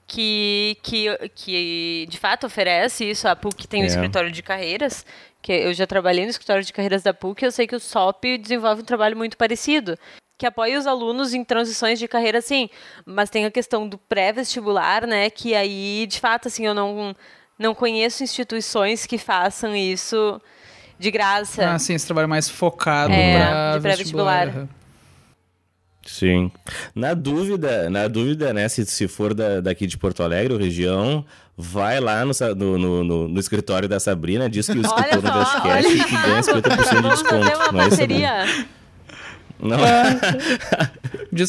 [0.06, 3.26] Que, que, que de fato oferece isso.
[3.26, 3.88] A PUC tem um É.
[3.88, 5.04] escritório de carreiras,
[5.42, 8.38] que eu já trabalhei no escritório de carreiras da PUC, eu sei que o SOP
[8.38, 9.98] desenvolve um trabalho muito parecido.
[10.38, 12.68] Que apoia os alunos em transições de carreira, sim.
[13.04, 15.28] Mas tem a questão do pré-vestibular, né?
[15.30, 17.16] Que aí, de fato, assim, eu não,
[17.58, 20.40] não conheço instituições que façam isso
[20.98, 21.70] de graça.
[21.70, 24.44] Ah, sim, esse trabalho mais focado É, de pré-vestibular.
[24.46, 24.68] vestibular.
[26.06, 26.52] Sim.
[26.94, 31.24] Na dúvida, na dúvida, né, se, se for da, daqui de Porto Alegre ou região,
[31.56, 36.04] vai lá no, no, no, no- no escritório da Sabrina, diz que o escritor e
[36.04, 37.42] que ganha 50% de Vamos desconto.
[37.44, 38.28] fazer uma não é isso, Sabrina?
[38.30, 38.66] parceria.
[39.58, 39.78] Não,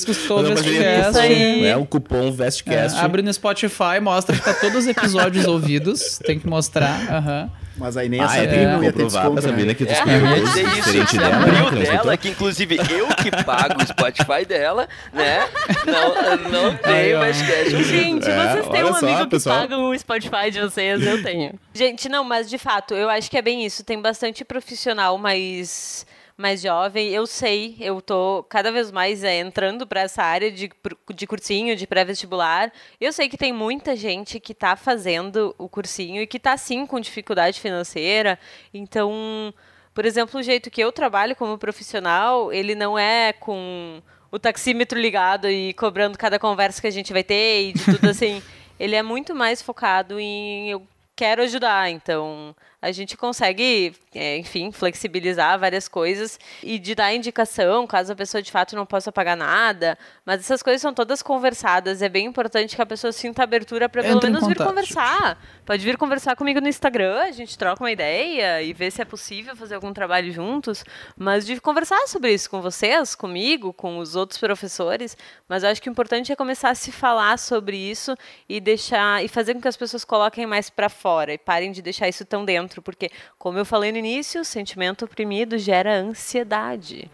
[0.06, 1.10] que uma parceria Vestcast.
[1.10, 1.66] Isso aí.
[1.66, 2.98] É o cupom Vestcast.
[2.98, 6.20] É, abre no Spotify, mostra que tá todos os episódios ouvidos.
[6.20, 7.00] Tem que mostrar.
[7.10, 7.50] aham.
[7.80, 9.68] Mas aí nem Ah, essa é, tem não que ia ter comprovar pra desconto, Sabrina
[9.68, 9.74] né?
[9.76, 11.36] que tu É, escolheu dizer isso, diferente dela, né?
[11.38, 12.04] abriu que não escutou.
[12.04, 15.48] dela, que inclusive eu que pago o Spotify dela, né?
[15.86, 17.20] Não, não tenho ó.
[17.20, 17.86] mais cash.
[17.86, 19.60] Gente, É, vocês têm um só, amigo que pessoal.
[19.60, 21.54] paga o Spotify de vocês, eu tenho.
[21.72, 23.84] Gente, não, mas de fato, eu acho que é bem isso.
[23.84, 26.04] Tem bastante profissional mais,
[26.38, 27.10] mais jovem.
[27.10, 30.70] Eu sei, eu tô cada vez mais é, entrando para essa área de,
[31.14, 32.72] de cursinho, de pré-vestibular.
[33.02, 36.86] Eu sei que tem muita gente que tá fazendo o cursinho e que tá sim
[36.86, 38.38] com dificuldade financeira.
[38.72, 39.54] Então,
[39.94, 44.00] por exemplo, o jeito que eu trabalho como profissional, ele não é com
[44.32, 48.10] o taxímetro ligado e cobrando cada conversa que a gente vai ter e de tudo
[48.10, 48.44] assim.
[48.80, 52.56] Ele é muito mais focado em eu quero ajudar, então
[52.88, 58.42] a gente consegue, é, enfim, flexibilizar várias coisas e de dar indicação, caso a pessoa
[58.42, 59.98] de fato não possa pagar nada.
[60.26, 62.02] Mas essas coisas são todas conversadas.
[62.02, 65.38] É bem importante que a pessoa sinta abertura para pelo menos vir conversar.
[65.66, 69.06] Pode vir conversar comigo no Instagram, a gente troca uma ideia e ver se é
[69.06, 70.86] possível fazer algum trabalho juntos.
[71.18, 75.18] Mas de conversar sobre isso com vocês, comigo, com os outros professores.
[75.50, 78.16] Mas eu acho que o importante é começar a se falar sobre isso
[78.48, 81.82] e deixar e fazer com que as pessoas coloquem mais para fora e parem de
[81.82, 87.10] deixar isso tão dentro, porque como eu falei no início, o sentimento oprimido gera ansiedade.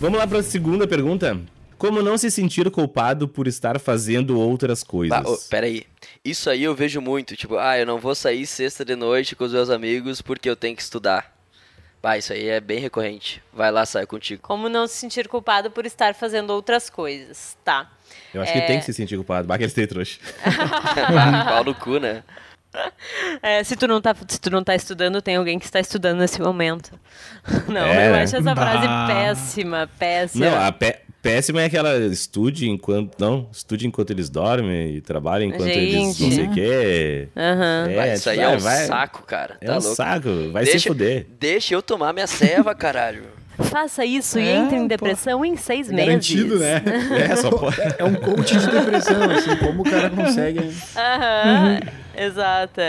[0.00, 1.40] Vamos lá pra segunda pergunta.
[1.76, 5.22] Como não se sentir culpado por estar fazendo outras coisas?
[5.22, 5.86] Bah, ô, peraí.
[6.24, 7.36] Isso aí eu vejo muito.
[7.36, 10.56] Tipo, ah, eu não vou sair sexta de noite com os meus amigos porque eu
[10.56, 11.37] tenho que estudar.
[12.02, 13.42] Bah, isso aí é bem recorrente.
[13.52, 14.40] Vai lá, sai contigo.
[14.42, 17.90] Como não se sentir culpado por estar fazendo outras coisas, tá?
[18.32, 19.46] Eu acho que tem que se sentir culpado.
[19.48, 20.18] Bah, que eles têm trouxa.
[21.48, 22.22] Pau no cu, né?
[23.42, 26.18] É, se, tu não tá, se tu não tá estudando, tem alguém que está estudando
[26.18, 26.98] nesse momento.
[27.66, 28.22] Não, É, eu né?
[28.22, 29.06] acho essa frase Bah.
[29.08, 30.50] péssima, péssima.
[30.50, 33.18] Não, a pé- péssima é aquela estude enquanto.
[33.18, 36.34] Não, estude enquanto eles dormem e trabalhe enquanto eles não Gente.
[36.34, 37.28] sei o quê.
[37.36, 37.86] Aham.
[37.90, 39.56] É, Bah, isso aí vai- é um vai- saco, cara.
[39.60, 39.94] É Tá um louco?
[39.96, 41.26] saco, vai deixa, se fuder.
[41.38, 43.24] Deixa eu tomar minha ceva, caralho.
[43.60, 44.86] Faça isso e É, entre em pô.
[44.88, 46.06] depressão em seis meses.
[46.06, 46.80] Garantido, né?
[47.28, 47.76] É, só pode.
[47.98, 50.60] É um coach de depressão, assim, como o cara consegue.
[50.96, 51.80] Aham,
[52.16, 52.80] exato.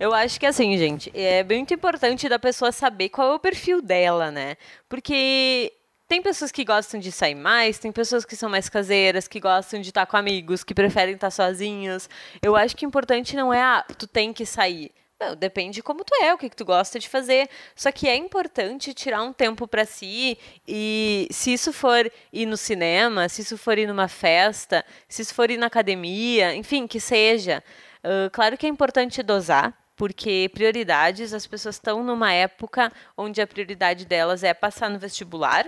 [0.00, 3.82] Eu acho que assim, gente, é muito importante da pessoa saber qual é o perfil
[3.82, 4.56] dela, né?
[4.88, 5.70] Porque
[6.08, 9.80] tem pessoas que gostam de sair mais, tem pessoas que são mais caseiras, que gostam
[9.80, 12.08] de estar com amigos, que preferem estar sozinhas.
[12.42, 14.92] Eu acho que o importante não é, ah, tu tem que sair.
[15.18, 17.48] Não, depende de como tu é, o que, que tu gosta de fazer.
[17.74, 20.38] Só que é importante tirar um tempo para si
[20.68, 25.34] e se isso for ir no cinema, se isso for ir numa festa, se isso
[25.34, 27.64] for ir na academia, enfim, que seja.
[28.04, 33.46] Ah, claro que é importante dosar, porque prioridades, as pessoas estão numa época onde a
[33.46, 35.66] prioridade delas é passar no vestibular.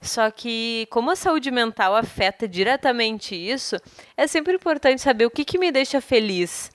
[0.00, 3.76] Só que, como a saúde mental afeta diretamente isso,
[4.16, 6.70] é sempre importante saber o que, que me deixa feliz.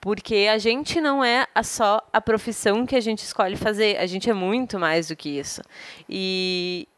[0.00, 4.28] Porque a gente não é só a profissão que a gente escolhe fazer, a gente
[4.28, 5.62] é muito mais do que isso.
[6.08, 6.88] E,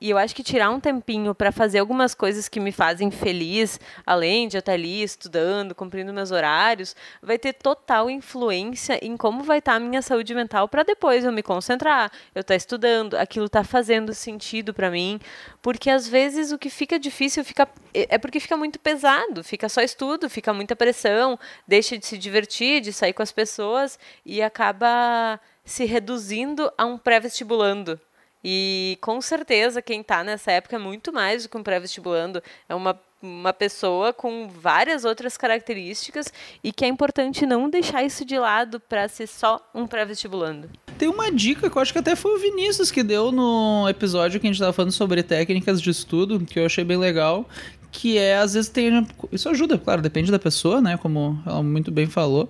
[0.00, 3.80] e eu acho que tirar um tempinho para fazer algumas coisas que me fazem feliz,
[4.04, 9.42] além de eu estar ali estudando, cumprindo meus horários, vai ter total influência em como
[9.42, 13.46] vai estar a minha saúde mental para depois eu me concentrar, eu estar estudando, aquilo
[13.46, 15.20] está fazendo sentido para mim,
[15.62, 19.68] porque às vezes o que fica difícil fica é é porque fica muito pesado, fica
[19.68, 24.42] só estudo, fica muita pressão, deixa de se divertir, de sair com as pessoas e
[24.42, 28.00] acaba se reduzindo a um pré-vestibulando.
[28.44, 32.42] E com certeza quem está nessa época é muito mais do que um pré-vestibulando.
[32.68, 36.32] É uma, uma pessoa com várias outras características
[36.62, 40.70] e que é importante não deixar isso de lado para ser só um pré-vestibulando.
[40.96, 44.40] Tem uma dica que eu acho que até foi o Vinícius que deu no episódio
[44.40, 47.48] que a gente tava falando sobre técnicas de estudo, que eu achei bem legal,
[47.90, 49.06] que é, às vezes tem...
[49.32, 52.48] Isso ajuda, claro, depende da pessoa, né, como ela muito bem falou,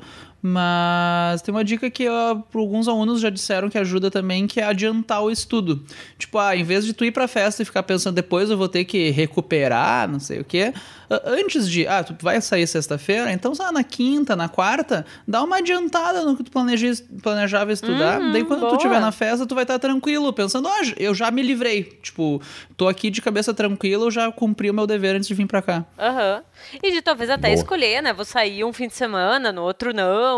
[0.49, 5.23] mas tem uma dica que alguns alunos já disseram que ajuda também, que é adiantar
[5.23, 5.85] o estudo.
[6.19, 8.69] Tipo, ah, em vez de tu ir pra festa e ficar pensando depois eu vou
[8.69, 10.73] ter que recuperar, não sei o quê,
[11.25, 15.43] antes de, ah, tu vai sair sexta-feira, então, sei lá, na quinta, na quarta, dá
[15.43, 16.93] uma adiantada no que tu planeja,
[17.23, 18.77] planejava estudar, daí quando tu boa.
[18.77, 22.41] estiver na festa, tu vai estar tranquilo, pensando, ah, eu já me livrei, tipo,
[22.77, 25.63] tô aqui de cabeça tranquila, eu já cumpri o meu dever antes de vir pra
[25.63, 25.85] cá.
[25.99, 26.43] Aham.
[26.83, 27.55] E de talvez até Boa.
[27.55, 28.13] escolher, né?
[28.13, 30.38] Vou sair um fim de semana, no outro não.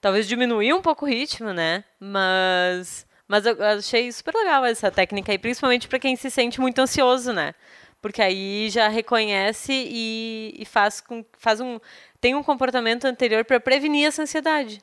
[0.00, 1.84] Talvez diminuir um pouco o ritmo, né?
[2.00, 3.06] Mas.
[3.26, 7.30] Mas eu achei super legal essa técnica aí, principalmente para quem se sente muito ansioso,
[7.32, 7.54] né?
[8.00, 11.78] Porque aí já reconhece e, e faz, com, faz um.
[12.20, 14.80] tem um comportamento anterior para prevenir essa ansiedade.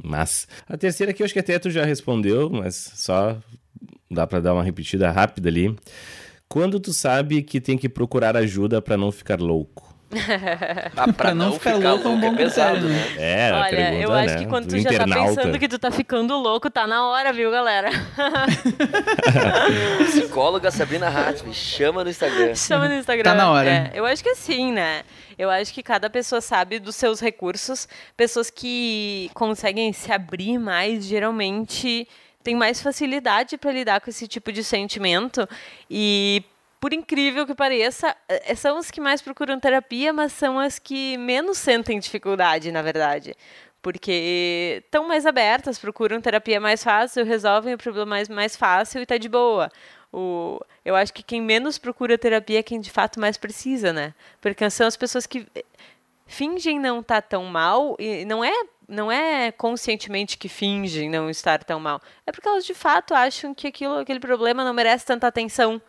[0.00, 3.36] Mas a terceira aqui eu acho que até tu já respondeu, mas só
[4.10, 5.74] dá pra dar uma repetida rápida ali.
[6.48, 9.87] Quando tu sabe que tem que procurar ajuda pra não ficar louco?
[10.96, 13.14] Ah, pra, não não ficar ficar, louco é um bom pesado, critério, né?
[13.18, 15.36] É, Olha, pergunta, eu acho né, que quando do tu já tá internauta.
[15.36, 17.90] pensando que tu tá ficando louco, tá na hora, viu, galera?
[20.08, 22.54] Psicóloga Sabrina Hatt, me chama no Instagram.
[22.56, 23.24] Chama no Instagram.
[23.24, 23.68] Tá na hora.
[23.68, 25.02] É, eu acho que assim, né?
[25.38, 27.86] Eu acho que cada pessoa sabe dos seus recursos.
[28.16, 32.08] Pessoas que conseguem se abrir mais, geralmente
[32.42, 35.46] têm mais facilidade para lidar com esse tipo de sentimento.
[35.90, 36.42] E,
[36.80, 41.16] por incrível que pareça, eh, são as que mais procuram terapia, mas são as que
[41.18, 43.34] menos sentem dificuldade, na verdade.
[43.82, 49.06] Porque estão mais abertas, procuram terapia mais fácil, resolvem o problema mais, mais fácil e
[49.06, 49.70] tá de boa.
[50.12, 54.14] O, eu acho que quem menos procura terapia é quem de fato mais precisa, né?
[54.40, 55.64] Porque são as pessoas que eh,
[56.26, 58.52] fingem não estar tão mal e não é
[58.88, 62.00] não é conscientemente que fingem não estar tão mal.
[62.26, 65.80] É porque elas de fato acham que aquilo, aquele problema não merece tanta atenção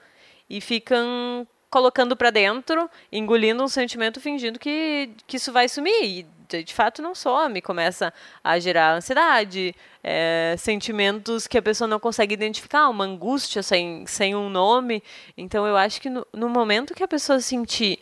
[0.50, 6.04] e ficam colocando pra dentro, engolindo um sentimento, fingindo que, que isso vai sumir.
[6.04, 6.28] E
[6.64, 8.12] de, fato não some, começa
[8.43, 14.36] a gerar ansiedade, é, sentimentos que a pessoa não consegue identificar, uma angústia sem, sem
[14.36, 15.04] um nome.
[15.38, 18.00] Então eu acho que no, no momento que a pessoa sentir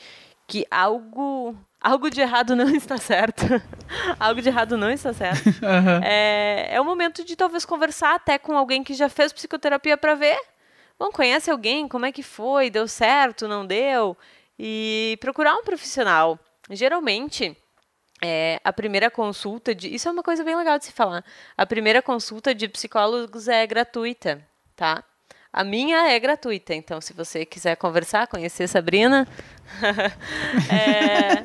[0.47, 3.43] que algo algo de errado não está certo,
[4.19, 5.49] algo de errado não está certo,
[6.03, 10.15] é, é o momento de talvez conversar até com alguém que já fez psicoterapia para
[10.15, 10.39] ver
[10.99, 11.87] Bom, conhece alguém?
[11.87, 12.69] Como é que foi?
[12.69, 13.47] Deu certo?
[13.47, 14.17] Não deu?
[14.57, 16.39] E procurar um profissional.
[16.71, 17.55] Geralmente,
[18.21, 19.93] é, a primeira consulta de.
[19.93, 21.23] Isso é uma coisa bem legal de se falar.
[21.55, 24.43] A primeira consulta de psicólogos é gratuita,
[24.75, 25.03] tá?
[25.53, 29.27] A minha é gratuita, então se você quiser conversar, conhecer Sabrina.
[30.69, 31.41] é,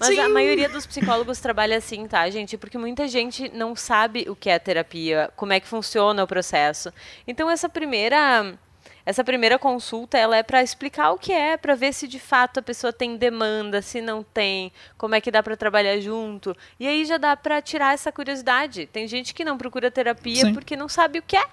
[0.00, 0.32] mas a Sim.
[0.32, 2.56] maioria dos psicólogos trabalha assim, tá, gente?
[2.56, 6.92] Porque muita gente não sabe o que é terapia, como é que funciona o processo.
[7.26, 8.58] Então essa primeira
[9.04, 12.58] essa primeira consulta ela é para explicar o que é, para ver se de fato
[12.60, 16.56] a pessoa tem demanda, se não tem, como é que dá para trabalhar junto.
[16.78, 18.86] E aí já dá para tirar essa curiosidade.
[18.86, 20.54] Tem gente que não procura terapia Sim.
[20.54, 21.44] porque não sabe o que é.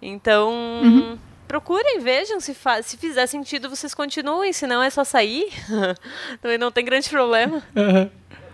[0.00, 0.52] Então,
[0.82, 1.18] Uhum.
[1.48, 5.48] procurem, vejam se, fa- se fizer sentido, vocês continuem, se não é só sair.
[6.40, 7.62] Também não tem grande problema.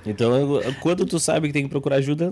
[0.06, 2.30] Então, eu- quando tu sabe que tem que procurar ajuda,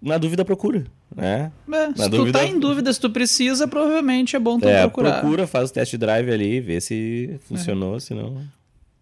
[0.00, 0.84] na dúvida procura,
[1.14, 1.50] né?
[1.72, 4.82] É, se tu dúvida- tá em dúvida se tu precisa, provavelmente é bom tu É,
[4.82, 5.20] procurar.
[5.20, 8.42] procura, faz o test drive ali, vê se funcionou, se não...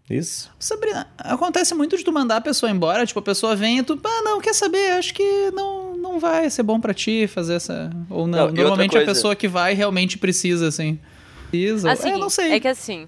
[0.09, 0.49] Isso.
[0.57, 3.99] Sabrina, acontece muito de tu mandar a pessoa embora, tipo, a pessoa vem e tu,
[4.01, 7.89] ah, não, quer saber, acho que não, não vai ser bom pra ti fazer essa...
[8.09, 10.97] Ou não, Não, normalmente a pessoa que vai realmente precisa, assim.
[11.51, 12.53] Precisa, Assim, é, não sei.
[12.53, 13.05] É que assim.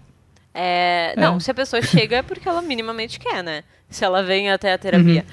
[0.53, 1.39] é, Não, É.
[1.39, 3.63] se a pessoa chega é porque ela minimamente quer, né?
[3.89, 5.25] Se ela vem até a terapia.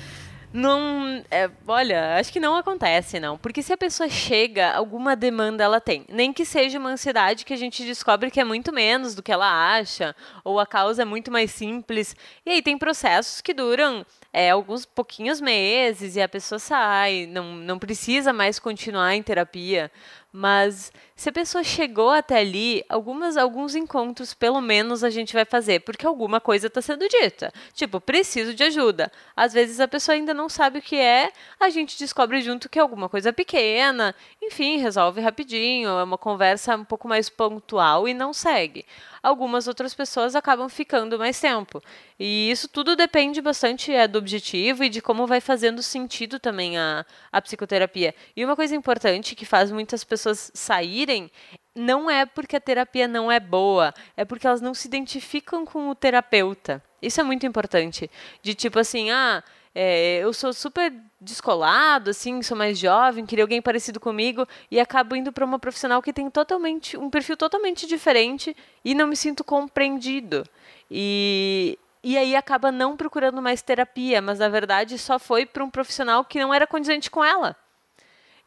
[0.53, 1.23] Não.
[1.31, 3.37] é, olha, acho que não acontece, não.
[3.37, 6.05] Porque se a pessoa chega, alguma demanda ela tem.
[6.09, 9.33] Nem que seja uma ansiedade que a gente descobre que é muito menos do que
[9.33, 12.17] ela acha, ou a causa é muito mais simples.
[12.45, 17.55] E aí tem processos que duram é, alguns pouquinhos meses e a pessoa sai, não,
[17.55, 19.91] não precisa mais continuar em terapia.
[20.39, 25.47] Mas se a pessoa chegou até ali, algumas, alguns encontros, pelo menos, a gente vai
[25.47, 27.51] fazer, porque alguma coisa está sendo dita.
[27.73, 29.11] Tipo, preciso de ajuda.
[29.35, 32.79] Às vezes a pessoa ainda não sabe o que é, a gente descobre junto que
[32.79, 38.13] é alguma coisa pequena, enfim, resolve rapidinho, é uma conversa um pouco mais pontual e
[38.13, 38.85] não segue.
[39.27, 41.83] Algumas outras pessoas acabam ficando mais tempo.
[42.17, 46.79] E isso tudo depende bastante é, do objetivo e de como vai fazendo sentido também
[46.79, 48.15] a, a psicoterapia.
[48.37, 51.29] E uma coisa importante que faz muitas pessoas saírem
[51.75, 55.89] não é porque a terapia não é boa, é porque elas não se identificam com
[55.89, 56.81] o terapeuta.
[57.03, 58.09] Isso é muito importante.
[58.41, 59.43] De tipo assim, ah,
[59.75, 60.93] é, eu sou super
[61.27, 66.01] descolado, assim, sou mais jovem, queria alguém parecido comigo e acabo indo para uma profissional
[66.01, 70.45] que tem totalmente um perfil totalmente diferente e não me sinto compreendido.
[70.91, 75.69] E e aí acaba não procurando mais terapia, mas na verdade só foi para um
[75.69, 77.57] profissional que não era condizente com ela.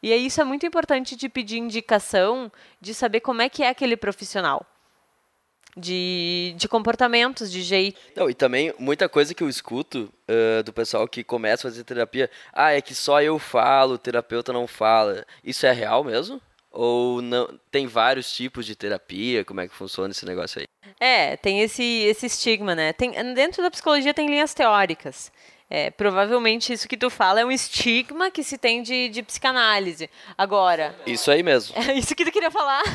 [0.02, 2.50] E aí isso é muito importante de pedir indicação,
[2.80, 4.64] de saber como é que é aquele profissional.
[5.76, 8.00] De, de comportamentos, de jeito.
[8.16, 11.84] Não, e também muita coisa que eu escuto ah, do pessoal que começa a fazer
[11.84, 12.30] terapia.
[12.52, 15.26] Ah, é que só eu falo, o terapeuta não fala.
[15.42, 16.40] Isso é real mesmo?
[16.70, 19.44] Ou não tem vários tipos de terapia?
[19.44, 20.66] Como é que funciona esse negócio aí?
[21.00, 22.92] É, tem esse, esse estigma, né?
[22.92, 25.32] Tem, dentro da psicologia tem linhas teóricas.
[25.72, 30.10] É, provavelmente isso que tu fala é um estigma que se tem de, de psicanálise.
[30.36, 31.76] Agora, Isso aí mesmo.
[31.78, 32.82] é isso que tu queria falar.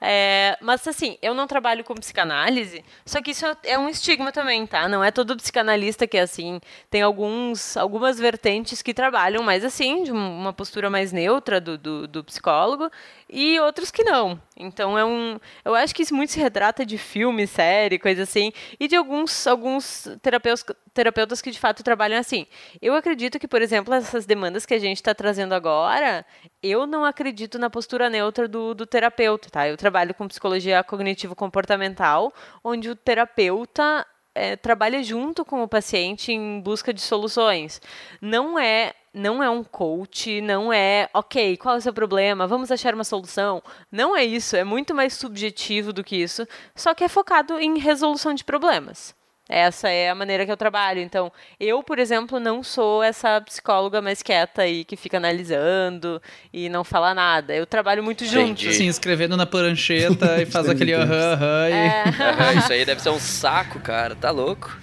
[0.00, 4.66] É, mas assim, eu não trabalho com psicanálise, só que isso é um estigma também,
[4.66, 4.88] tá?
[4.88, 6.60] Não é todo psicanalista que é assim.
[6.90, 11.78] Tem alguns, algumas vertentes que trabalham mais assim, de um- uma postura mais neutra do,
[11.78, 12.90] do, do psicólogo,
[13.28, 14.40] e outros que não.
[14.56, 15.38] Então é um.
[15.64, 19.46] Eu acho que isso muito se retrata de filme, série, coisa assim, e de alguns,
[19.46, 22.46] alguns terapeutas, terapeutas que de fato trabalham assim.
[22.80, 26.24] Eu acredito que, por exemplo, essas demandas que a gente está trazendo agora,
[26.62, 29.68] eu não acredito na postura neutra do, do terapeuta, tá?
[29.68, 36.60] Eu trabalho com psicologia cognitivo-comportamental, onde o terapeuta é, trabalha junto com o paciente em
[36.60, 37.80] busca de soluções.
[38.20, 42.46] Não é não é um coach, não é, ok, qual é o seu problema?
[42.46, 43.62] Vamos achar uma solução.
[43.90, 47.78] Não é isso, é muito mais subjetivo do que isso, só que é focado em
[47.78, 49.14] resolução de problemas.
[49.46, 51.00] Essa é a maneira que eu trabalho.
[51.00, 56.70] Então, eu, por exemplo, não sou essa psicóloga mais quieta aí que fica analisando e
[56.70, 57.54] não fala nada.
[57.54, 58.38] Eu trabalho muito junto.
[58.62, 58.72] Entendi.
[58.72, 61.68] Sim, escrevendo na prancheta e faz aquele aham, aham.
[61.70, 64.16] e- Aham, isso aí deve ser um saco, cara.
[64.16, 64.74] Tá louco?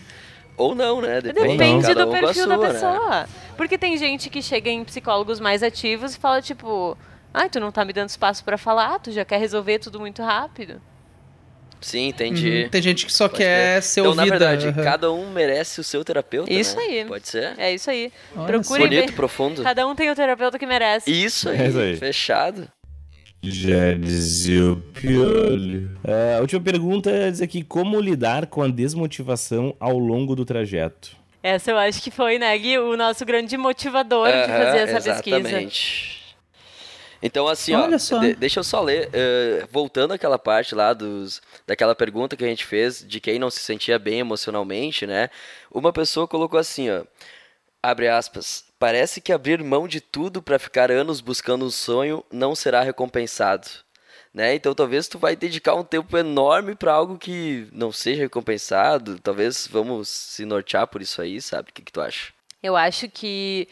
[0.62, 1.22] Ou não, né?
[1.22, 2.74] Depende, Depende do um perfil da sua, né?
[2.74, 3.26] pessoa.
[3.57, 6.97] Porque tem gente que chega em psicólogos mais ativos e fala, tipo,
[7.34, 10.22] ai, tu não tá me dando espaço pra falar, tu já quer resolver tudo muito
[10.22, 10.82] rápido.
[11.80, 12.64] Sim, entendi.
[12.66, 12.70] Uhum.
[12.70, 13.84] Tem gente que só Pode quer crer.
[13.84, 14.26] ser então, ouvida.
[14.26, 14.84] na verdade, aham.
[14.84, 16.84] cada um merece o seu terapeuta, Isso né?
[16.84, 17.05] aí.
[17.05, 17.55] Pode ser?
[17.57, 18.12] É isso aí.
[18.36, 19.64] Olha Procure Bonito, profundo.
[19.64, 21.09] Cada um tem o terapeuta que merece.
[21.12, 21.97] Isso aí, É isso aí.
[21.97, 22.68] fechado.
[23.44, 25.98] Já dizia o piolho.
[26.04, 30.46] É, a última pergunta é dizer aqui, como lidar com a desmotivação ao longo do
[30.46, 31.16] trajeto?
[31.42, 35.02] Essa eu acho que foi, né, Gui, o nosso grande motivador de Aham, fazer essa
[35.02, 35.39] pesquisa.
[35.39, 36.22] exatamente.
[37.24, 38.20] Então, assim, Olha ó, só.
[38.20, 42.48] de- deixa eu só ler, eh, voltando àquela parte lá dos, daquela pergunta que a
[42.48, 45.30] gente fez de quem não se sentia bem emocionalmente, né?
[45.72, 47.04] Uma pessoa colocou assim, ó,
[47.82, 52.56] abre aspas, parece que abrir mão de tudo para ficar anos buscando um sonho não
[52.56, 53.68] será recompensado,
[54.34, 54.56] né?
[54.56, 59.68] Então, talvez tu vai dedicar um tempo enorme para algo que não seja recompensado, talvez
[59.68, 61.70] vamos se nortear por isso aí, sabe?
[61.70, 62.34] O que, que tu acha?
[62.64, 63.68] Eu acho que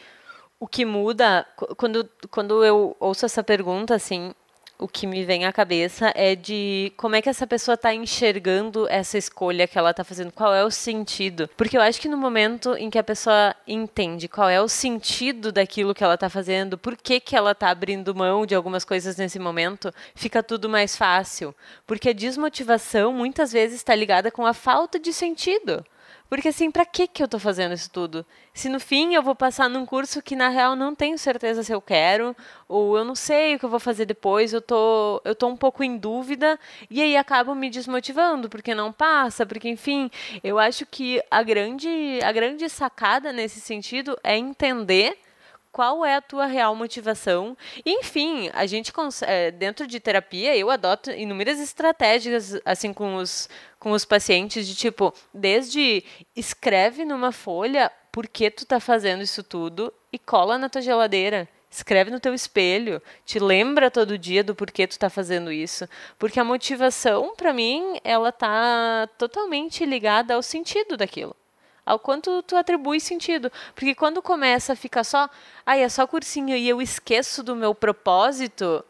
[0.60, 4.32] o que muda, qu- quando, quando eu ouço essa pergunta, assim,
[4.80, 8.88] o que me vem à cabeça é de como é que essa pessoa está enxergando
[8.88, 11.48] essa escolha que ela está fazendo, qual é o sentido.
[11.56, 15.52] Porque eu acho que no momento em que a pessoa entende qual é o sentido
[15.52, 19.16] daquilo que ela está fazendo, por que, que ela está abrindo mão de algumas coisas
[19.16, 21.54] nesse momento, fica tudo mais fácil.
[21.86, 25.84] Porque a desmotivação muitas vezes está ligada com a falta de sentido.
[26.30, 28.24] Porque assim, pra que que eu tô fazendo isso tudo?
[28.54, 31.72] Se no fim eu vou passar num curso que na real não tenho certeza se
[31.72, 32.36] eu quero,
[32.68, 35.56] ou eu não sei o que eu vou fazer depois, eu tô, eu tô um
[35.56, 36.56] pouco em dúvida,
[36.88, 40.08] e aí acabo me desmotivando, porque não passa, porque enfim,
[40.44, 45.18] eu acho que a grande, a grande sacada nesse sentido é entender
[45.72, 47.56] qual é a tua real motivação.
[47.84, 48.92] Enfim, a gente
[49.22, 53.48] eh, dentro de terapia, eu adoto inúmeras estratégias assim com os
[53.78, 56.04] com os pacientes de tipo, desde
[56.36, 61.48] escreve numa folha por que tu tá fazendo isso tudo e cola na tua geladeira.
[61.70, 66.40] Escreve no teu espelho, te lembra todo dia do porquê tu tá fazendo isso, porque
[66.40, 71.34] a motivação para mim, ela tá totalmente ligada ao sentido daquilo
[71.84, 73.50] ao quanto tu atribui sentido.
[73.74, 75.28] Porque quando começa a ficar só,
[75.64, 78.84] ai, é só cursinho e eu esqueço do meu propósito,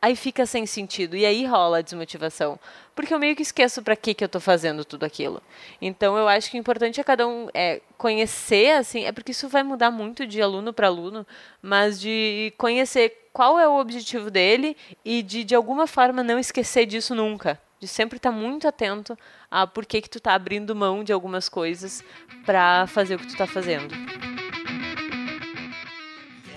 [0.00, 1.16] aí fica sem sentido.
[1.16, 2.58] E aí rola a desmotivação.
[2.94, 5.42] Porque eu meio que esqueço para que, que eu tô fazendo tudo aquilo.
[5.80, 9.48] Então eu acho que o importante é cada um é, conhecer, assim, é porque isso
[9.48, 11.26] vai mudar muito de aluno para aluno,
[11.60, 16.86] mas de conhecer qual é o objetivo dele e de, de alguma forma, não esquecer
[16.86, 19.16] disso nunca de sempre estar muito atento
[19.50, 22.02] a por que que tu tá abrindo mão de algumas coisas
[22.44, 23.94] para fazer o que tu tá fazendo.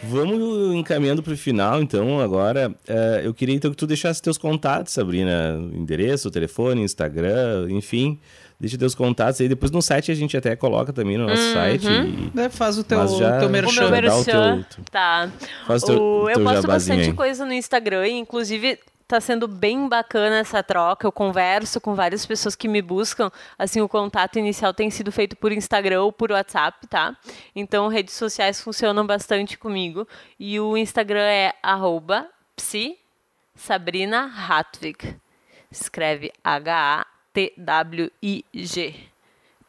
[0.02, 2.74] Vamos encaminhando para o final, então, agora.
[2.88, 5.60] Eh, eu queria então que tu deixasse teus contatos, Sabrina.
[5.74, 8.18] Endereço, telefone, Instagram, enfim.
[8.60, 9.48] Deixa teus contatos aí.
[9.50, 11.86] Depois no site a gente até coloca também no nosso site.
[11.86, 13.82] e- É, faz o teu, Mas já- teu O merchan.
[13.82, 15.30] meu dá o merchan, teu- tá.
[15.68, 17.14] Faz o teu- O- eu teu posto jabazinho bastante aí.
[17.14, 18.80] coisa no Instagram inclusive
[19.10, 21.08] tá sendo bem bacana essa troca.
[21.08, 23.32] Eu converso com várias pessoas que me buscam.
[23.58, 27.18] Assim, o contato inicial tem sido feito por Instagram ou por WhatsApp, tá?
[27.56, 30.08] Então, redes sociais funcionam bastante comigo.
[30.40, 31.56] E o Instagram é
[32.56, 33.00] psi.
[35.72, 37.10] Escreve H-A-T-W-I-G.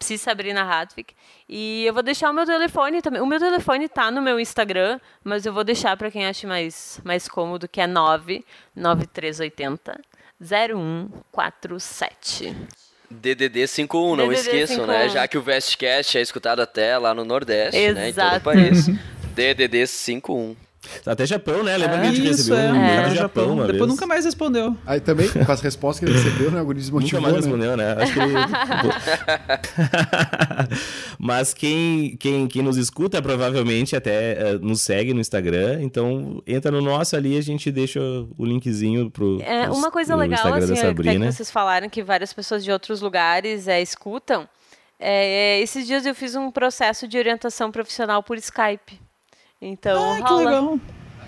[0.01, 1.15] Psi Sabrina Hartwig.
[1.49, 3.21] E eu vou deixar o meu telefone também.
[3.21, 6.99] O meu telefone tá no meu Instagram, mas eu vou deixar para quem acha mais,
[7.05, 10.01] mais cômodo, que é 99380
[10.43, 12.57] 0147.
[13.11, 15.03] DDD 51, não DDD esqueçam, né?
[15.03, 15.13] 51.
[15.13, 18.09] Já que o Vestcast é escutado até lá no Nordeste, né?
[18.09, 18.37] Em todo Exato.
[18.37, 18.87] o país.
[19.35, 20.57] DDD 51.
[21.05, 21.77] Até Japão, né?
[21.77, 22.73] Lembra que a É, gente isso, recebeu é.
[22.73, 23.15] um é.
[23.15, 23.91] Japão uma Depois vez.
[23.91, 24.75] nunca mais respondeu.
[24.87, 26.63] Aí também, com as respostas que ele recebeu, né?
[26.63, 27.51] O guri desmotivou, Nunca mais né?
[27.51, 28.03] respondeu, né?
[28.03, 28.33] Acho que ele...
[31.19, 35.81] Mas quem, quem, quem nos escuta provavelmente até eh, nos segue no Instagram.
[35.83, 40.13] Então entra no nosso ali a gente deixa o linkzinho pro, É, pros- uma coisa
[40.15, 41.27] pro legal, Instagram assim, até Sabrina.
[41.27, 44.49] que vocês falaram que várias pessoas de outros lugares é, escutam.
[44.99, 49.01] É, é, esses dias eu fiz um processo de orientação profissional por Skype.
[49.61, 50.45] Então, Ah, que rola.
[50.45, 50.79] legal.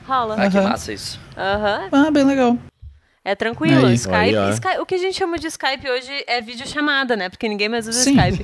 [0.07, 0.37] Rola.
[0.39, 1.21] Ah, que massa isso.
[1.37, 1.89] Aham.
[1.93, 2.57] Ah, bem legal.
[3.25, 3.87] É tranquilo.
[3.87, 3.95] Aí.
[3.95, 4.49] Skype, Aí, ó.
[4.51, 7.29] Sky- o que a gente chama de Skype hoje é videochamada, né?
[7.29, 8.17] Porque ninguém mais usa Sim.
[8.19, 8.43] Skype.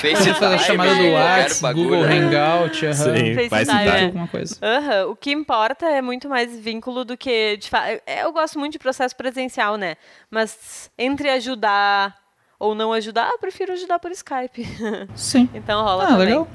[0.00, 2.18] FaceTime, Fazer a chamada do WhatsApp, bagulho, Google né?
[2.18, 2.94] Hangout, aham.
[2.94, 4.04] Sim, FaceTime, é.
[4.06, 4.56] alguma coisa.
[4.60, 7.58] Aham, O que importa é muito mais vínculo do que.
[7.58, 7.88] De fa...
[8.04, 9.94] é, Eu gosto muito de processo presencial, né?
[10.28, 12.16] Mas entre ajudar
[12.58, 14.66] ou não ajudar, eu prefiro ajudar por Skype.
[15.14, 15.48] Sim.
[15.54, 16.26] então rola Ah, também.
[16.26, 16.48] legal.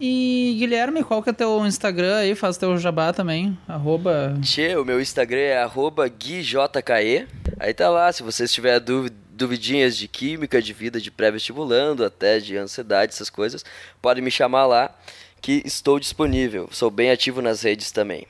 [0.00, 2.34] E Guilherme, qual que é teu Instagram aí?
[2.34, 3.56] Faz teu jabá também.
[3.66, 4.38] Arroba.
[4.40, 7.26] Tchê, o meu Instagram é arroba guijke.
[7.58, 12.40] Aí tá lá, se vocês tiverem dúvida, duvidinhas de química, de vida, de pré-vestibulando, até
[12.40, 13.64] de ansiedade, essas coisas,
[14.02, 14.94] podem me chamar lá,
[15.40, 16.68] que estou disponível.
[16.72, 18.26] Sou bem ativo nas redes também.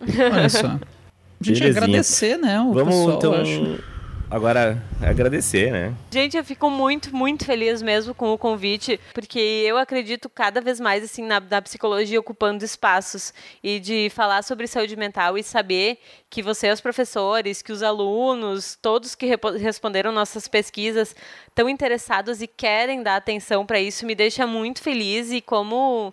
[0.00, 0.66] Olha só.
[0.66, 1.70] A gente Belezinha.
[1.70, 2.60] agradecer, né?
[2.60, 3.93] O Vamos pessoal, então eu acho.
[4.34, 5.94] Agora agradecer, né?
[6.10, 10.80] Gente, eu fico muito, muito feliz mesmo com o convite, porque eu acredito cada vez
[10.80, 13.32] mais assim na, na psicologia ocupando espaços
[13.62, 19.14] e de falar sobre saúde mental e saber que vocês, professores, que os alunos, todos
[19.14, 19.26] que
[19.56, 21.14] responderam nossas pesquisas,
[21.46, 26.12] estão interessados e querem dar atenção para isso, me deixa muito feliz e como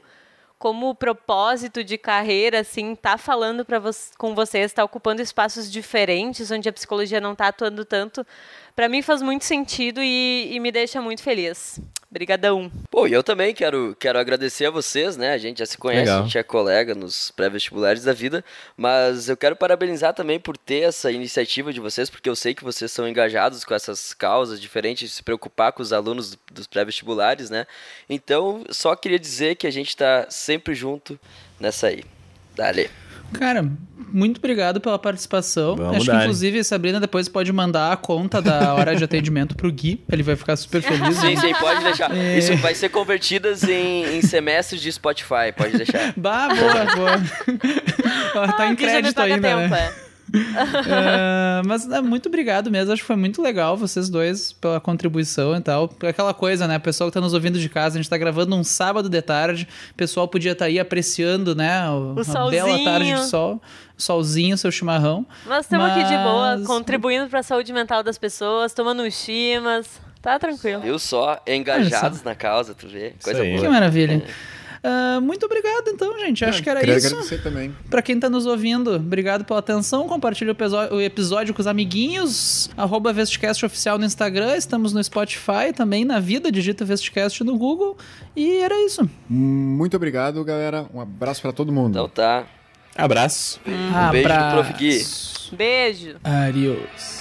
[0.62, 6.52] como propósito de carreira, assim, tá falando para vo com vocês, tá ocupando espaços diferentes,
[6.52, 8.24] onde a psicologia não tá atuando tanto,
[8.76, 11.82] para mim faz muito sentido e, e me deixa muito feliz.
[12.12, 12.70] Obrigadão.
[12.90, 15.32] Pô, e eu também quero, quero agradecer a vocês, né?
[15.32, 16.20] A gente já se conhece, Legal.
[16.20, 18.44] a gente é colega nos pré-vestibulares da vida,
[18.76, 22.66] mas eu quero parabenizar também por ter essa iniciativa de vocês, porque eu sei que
[22.66, 27.50] vocês são engajados com essas causas diferentes, de se preocupar com os alunos dos pré-vestibulares,
[27.50, 27.66] né?
[28.10, 31.18] Então, só queria dizer que a gente tá sempre junto
[31.62, 32.04] nessa aí.
[32.54, 32.90] Dale.
[33.34, 33.66] Cara,
[34.12, 35.76] muito obrigado pela participação.
[35.76, 36.22] Vamos Acho que, dar.
[36.24, 40.04] inclusive, a Sabrina depois pode mandar a conta da hora de atendimento pro Gui.
[40.12, 41.18] Ele vai ficar super feliz.
[41.18, 42.16] Sim, sim, pode deixar.
[42.16, 42.38] É.
[42.38, 46.14] Isso vai ser convertidas em, em semestres de Spotify, pode deixar.
[46.18, 47.22] Bah, boa, boa.
[48.36, 49.92] Ó, tá em Ah, que crédito ainda, tempo, né?
[50.08, 50.11] é.
[50.34, 52.94] Ah, mas é, muito obrigado mesmo.
[52.94, 55.90] Acho que foi muito legal vocês dois pela contribuição e tal.
[56.08, 56.78] Aquela coisa, né?
[56.78, 59.22] O pessoal que tá nos ouvindo de casa, a gente tá gravando um sábado de
[59.22, 59.68] tarde.
[59.92, 61.90] O pessoal podia estar aí apreciando, né?
[61.90, 62.84] O, O uma bela solzinho.
[62.84, 63.62] tarde de sol.
[63.98, 65.26] Solzinho, seu chimarrão.
[65.46, 69.14] Mas estamos aqui de boa, Mas- contribuindo para a saúde mental das pessoas, tomando uns
[69.14, 70.02] chimas.
[70.22, 70.82] Tá tranquilo.
[70.82, 71.42] Viu só?
[71.48, 73.14] Engajados na causa, tu vê?
[73.24, 73.60] Coisa boa.
[73.60, 74.24] Que maravilha.
[74.84, 76.44] Ah, muito obrigado, então, gente.
[76.44, 77.08] Acho que era Queria isso.
[77.08, 77.76] agradecer também.
[77.90, 80.08] Pra quem tá nos ouvindo, obrigado pela atenção.
[80.08, 80.56] Compartilhe o
[80.96, 82.70] o episódio com os amiguinhos.
[82.76, 84.56] Arroba Vestcast Oficial no Instagram.
[84.56, 86.52] Estamos no Spotify também, na vida.
[86.52, 87.98] Digita Vestcast no Google.
[88.36, 89.08] E era isso.
[89.30, 90.88] Muito obrigado, galera.
[90.94, 91.92] Um abraço pra todo mundo.
[91.92, 92.46] Então tá.
[92.96, 93.60] Abraço.
[93.68, 94.74] Um beijo do Prof.
[94.74, 95.06] Gui.
[95.56, 96.16] Beijo.
[96.24, 97.21] Adiós.